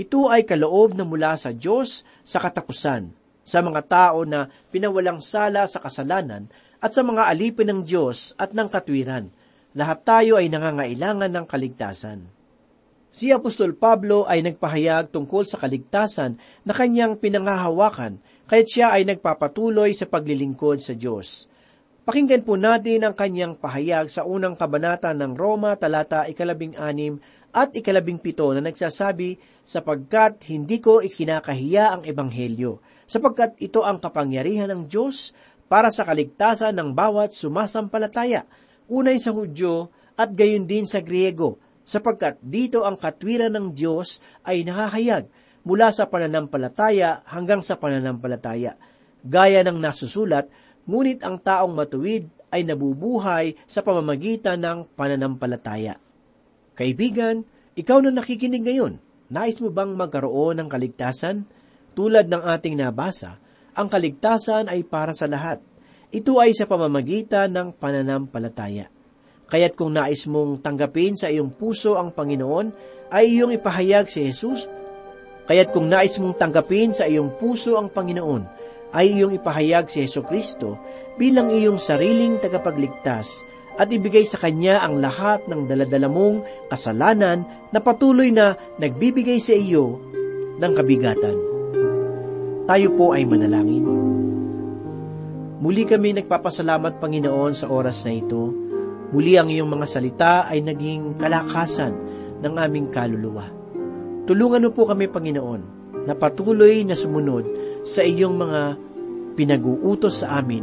Ito 0.00 0.32
ay 0.32 0.48
kaloob 0.48 0.96
na 0.96 1.04
mula 1.04 1.36
sa 1.36 1.52
Diyos 1.52 2.08
sa 2.24 2.40
katapusan 2.40 3.12
sa 3.44 3.60
mga 3.60 3.84
tao 3.84 4.24
na 4.24 4.48
pinawalang 4.72 5.20
sala 5.20 5.68
sa 5.68 5.76
kasalanan 5.76 6.48
at 6.80 6.96
sa 6.96 7.04
mga 7.04 7.28
alipin 7.28 7.68
ng 7.68 7.80
Diyos 7.84 8.32
at 8.40 8.56
ng 8.56 8.68
katwiran. 8.72 9.28
Lahat 9.78 10.02
tayo 10.02 10.42
ay 10.42 10.50
nangangailangan 10.50 11.30
ng 11.30 11.46
kaligtasan. 11.46 12.26
Si 13.14 13.30
Apostol 13.30 13.78
Pablo 13.78 14.26
ay 14.26 14.42
nagpahayag 14.42 15.14
tungkol 15.14 15.46
sa 15.46 15.54
kaligtasan 15.62 16.34
na 16.66 16.74
kanyang 16.74 17.14
pinangahawakan, 17.14 18.18
kaya't 18.50 18.68
siya 18.68 18.88
ay 18.90 19.06
nagpapatuloy 19.06 19.94
sa 19.94 20.10
paglilingkod 20.10 20.82
sa 20.82 20.98
Diyos. 20.98 21.46
Pakinggan 22.02 22.42
po 22.42 22.58
natin 22.58 23.06
ang 23.06 23.14
kanyang 23.14 23.54
pahayag 23.54 24.10
sa 24.10 24.26
unang 24.26 24.58
kabanata 24.58 25.14
ng 25.14 25.38
Roma 25.38 25.78
talata 25.78 26.26
ikalabing 26.26 26.74
anim 26.74 27.20
at 27.54 27.70
ikalabing 27.76 28.18
pito 28.18 28.50
na 28.50 28.64
nagsasabi, 28.64 29.38
sapagkat 29.62 30.42
hindi 30.50 30.82
ko 30.82 31.04
ikinakahiya 31.04 31.94
ang 31.94 32.02
Ebanghelyo, 32.02 32.80
sapagkat 33.06 33.60
ito 33.62 33.86
ang 33.86 34.02
kapangyarihan 34.02 34.72
ng 34.74 34.82
Diyos 34.88 35.36
para 35.68 35.92
sa 35.92 36.02
kaligtasan 36.08 36.74
ng 36.76 36.96
bawat 36.96 37.36
sumasampalataya, 37.36 38.48
unay 38.88 39.20
sa 39.20 39.30
Hudyo 39.30 39.92
at 40.18 40.34
gayon 40.34 40.66
din 40.66 40.88
sa 40.88 40.98
Griego, 40.98 41.60
sapagkat 41.88 42.42
dito 42.42 42.84
ang 42.84 42.98
katwiran 43.00 43.54
ng 43.54 43.72
Diyos 43.72 44.20
ay 44.44 44.66
nakahayag 44.66 45.30
mula 45.64 45.88
sa 45.92 46.08
pananampalataya 46.08 47.24
hanggang 47.28 47.64
sa 47.64 47.76
pananampalataya. 47.76 48.76
Gaya 49.24 49.60
ng 49.64 49.78
nasusulat, 49.78 50.48
ngunit 50.88 51.20
ang 51.24 51.36
taong 51.40 51.72
matuwid 51.72 52.28
ay 52.48 52.64
nabubuhay 52.64 53.56
sa 53.68 53.84
pamamagitan 53.84 54.60
ng 54.60 54.78
pananampalataya. 54.96 56.00
Kaibigan, 56.72 57.44
ikaw 57.76 58.00
na 58.00 58.10
nakikinig 58.14 58.64
ngayon, 58.64 58.96
nais 59.28 59.60
mo 59.60 59.68
bang 59.68 59.92
magkaroon 59.92 60.56
ng 60.62 60.68
kaligtasan? 60.70 61.44
Tulad 61.92 62.30
ng 62.30 62.42
ating 62.42 62.78
nabasa, 62.78 63.36
ang 63.76 63.90
kaligtasan 63.90 64.70
ay 64.70 64.86
para 64.86 65.12
sa 65.12 65.28
lahat. 65.28 65.60
Ito 66.08 66.40
ay 66.40 66.56
sa 66.56 66.64
pamamagitan 66.64 67.52
ng 67.52 67.68
pananampalataya. 67.76 68.88
Kaya't 69.48 69.76
kung 69.76 69.92
nais 69.92 70.24
mong 70.24 70.64
tanggapin 70.64 71.16
sa 71.16 71.28
iyong 71.28 71.52
puso 71.52 72.00
ang 72.00 72.12
Panginoon, 72.12 72.72
ay 73.12 73.36
iyong 73.36 73.52
ipahayag 73.56 74.08
si 74.08 74.24
Jesus. 74.24 74.68
Kaya't 75.48 75.72
kung 75.72 75.88
nais 75.88 76.16
mong 76.16 76.36
tanggapin 76.40 76.96
sa 76.96 77.04
iyong 77.04 77.36
puso 77.36 77.76
ang 77.76 77.92
Panginoon, 77.92 78.44
ay 78.92 79.20
iyong 79.20 79.36
ipahayag 79.36 79.92
si 79.92 80.00
Yeso 80.00 80.24
Kristo 80.24 80.80
bilang 81.20 81.52
iyong 81.52 81.76
sariling 81.76 82.40
tagapagligtas 82.40 83.44
at 83.76 83.92
ibigay 83.92 84.24
sa 84.24 84.40
Kanya 84.40 84.80
ang 84.80 84.98
lahat 84.98 85.44
ng 85.44 85.68
daladala 85.68 86.08
mong 86.08 86.68
kasalanan 86.72 87.44
na 87.68 87.78
patuloy 87.84 88.32
na 88.32 88.56
nagbibigay 88.80 89.38
sa 89.38 89.52
iyo 89.52 90.00
ng 90.56 90.72
kabigatan. 90.72 91.36
Tayo 92.64 92.88
po 92.96 93.12
ay 93.12 93.28
manalangin. 93.28 94.17
Muli 95.58 95.82
kami 95.82 96.14
nagpapasalamat 96.14 97.02
Panginoon 97.02 97.50
sa 97.50 97.66
oras 97.66 98.06
na 98.06 98.14
ito. 98.14 98.54
Muli 99.10 99.34
ang 99.34 99.50
iyong 99.50 99.66
mga 99.66 99.86
salita 99.90 100.32
ay 100.46 100.62
naging 100.62 101.18
kalakasan 101.18 101.94
ng 102.38 102.54
aming 102.54 102.94
kaluluwa. 102.94 103.50
Tulungan 104.28 104.62
mo 104.62 104.70
po 104.70 104.86
kami 104.86 105.10
Panginoon 105.10 105.62
na 106.06 106.14
patuloy 106.14 106.86
na 106.86 106.94
sumunod 106.94 107.44
sa 107.82 108.06
iyong 108.06 108.38
mga 108.38 108.60
pinag-uutos 109.34 110.22
sa 110.22 110.38
amin 110.38 110.62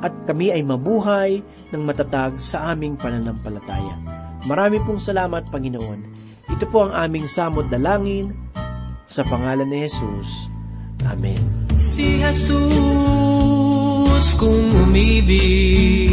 at 0.00 0.12
kami 0.24 0.48
ay 0.48 0.64
mabuhay 0.64 1.44
ng 1.68 1.82
matatag 1.84 2.40
sa 2.40 2.72
aming 2.72 2.96
pananampalataya. 2.96 3.96
Marami 4.48 4.80
pong 4.88 5.04
salamat, 5.04 5.52
Panginoon. 5.52 6.00
Ito 6.48 6.64
po 6.72 6.88
ang 6.88 6.96
aming 6.96 7.28
samot 7.28 7.68
dalangin 7.68 8.32
sa 9.04 9.20
pangalan 9.20 9.68
ni 9.68 9.84
Jesus. 9.84 10.48
Amen. 11.04 11.44
Si 11.76 12.16
Jesus 12.16 13.29
kung 14.36 14.68
umibig 14.76 16.12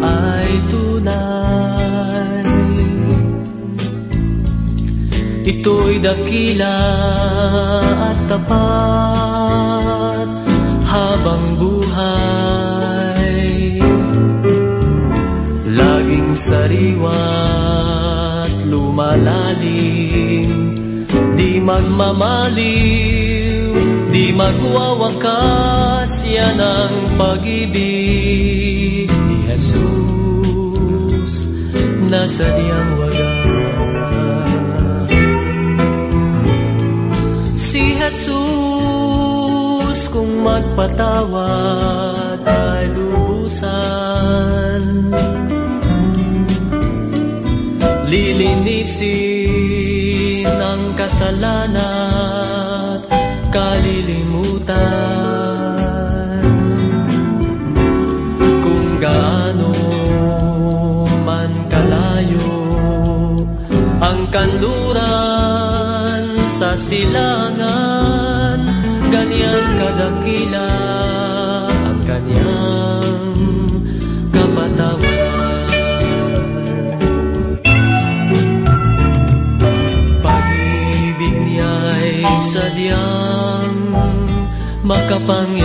ay 0.00 0.48
tunay. 0.72 2.48
Ito'y 5.44 6.00
dakila 6.00 6.80
at 8.08 8.24
tapat 8.24 10.28
habang 10.88 11.60
buhay. 11.60 13.36
Laging 15.70 16.34
sariwa't 16.34 18.50
lumalalim 18.64 20.48
Di 21.36 21.60
magmamaliw, 21.62 23.76
di 24.08 24.32
magwawakas 24.34 25.89
Yan 26.30 26.62
ang 26.62 27.10
pag-ibig. 27.18 29.10
Ni 29.10 29.42
Jesus 29.50 31.34
na 32.06 32.22
sadyang 32.22 33.02
wagas. 33.02 34.54
Si 37.58 37.82
Jesus 37.98 39.98
kung 40.14 40.46
magpatawad 40.46 42.46
ay 42.46 42.94
lubusan. 42.94 44.86
Lilinisin 48.06 49.10
ang 50.46 50.94
kasalanan 50.94 53.02
kalilimutan 53.50 54.99
kanluran 64.30 66.24
sa 66.46 66.78
silangan. 66.78 68.58
Ganyan 69.10 69.64
kadakila 69.74 70.70
ang 71.82 71.98
kanyang 72.06 73.34
kapatawan 74.30 75.66
Pag-ibig 80.22 81.34
niya'y 81.42 82.22
sadyang 82.38 83.74
makapangyarihan 84.86 85.59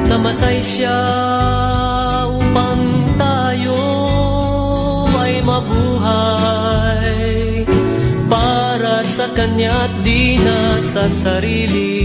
Namatay 0.07 0.63
siya 0.63 1.03
upang 2.39 3.13
tayo 3.19 3.83
ay 5.19 5.43
mabuhay 5.43 7.27
Para 8.31 9.03
sa 9.03 9.27
kanya't 9.35 10.07
di 10.07 10.39
na 10.39 10.79
sa 10.79 11.11
sarili 11.11 11.98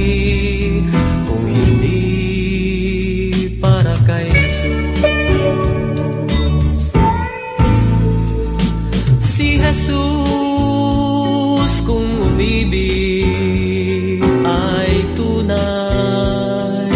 kung 12.34 12.42
umibig 12.42 14.18
ay 14.42 15.06
tunay. 15.14 16.90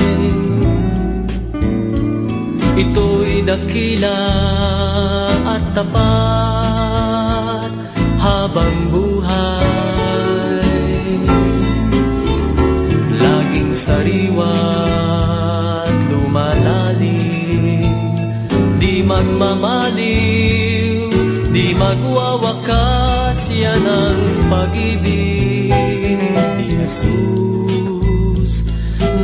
Ito'y 2.77 3.41
dakila 3.45 4.21
at 5.45 5.63
tapat 5.77 7.69
habang 8.17 8.89
buhay. 8.89 10.65
Laging 13.21 13.77
sariwa't 13.77 15.93
lumalalim. 16.09 17.85
Di 18.81 19.05
magmamaliw, 19.05 21.13
di 21.53 21.77
magwawakas 21.77 23.37
Yan 23.57 23.85
ang 23.85 24.36
pag-ibig. 24.47 25.71
Ni 26.57 26.67
Jesus 26.71 28.63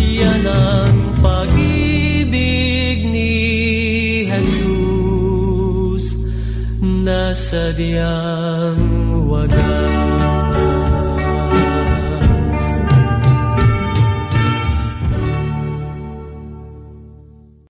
Yan 0.00 0.46
ang 0.48 1.16
pag-ibig 1.20 2.98
ni 3.12 3.34
Jesus. 4.28 6.16
Na 6.80 7.36
sadyang 7.36 8.80
wagas 9.28 9.63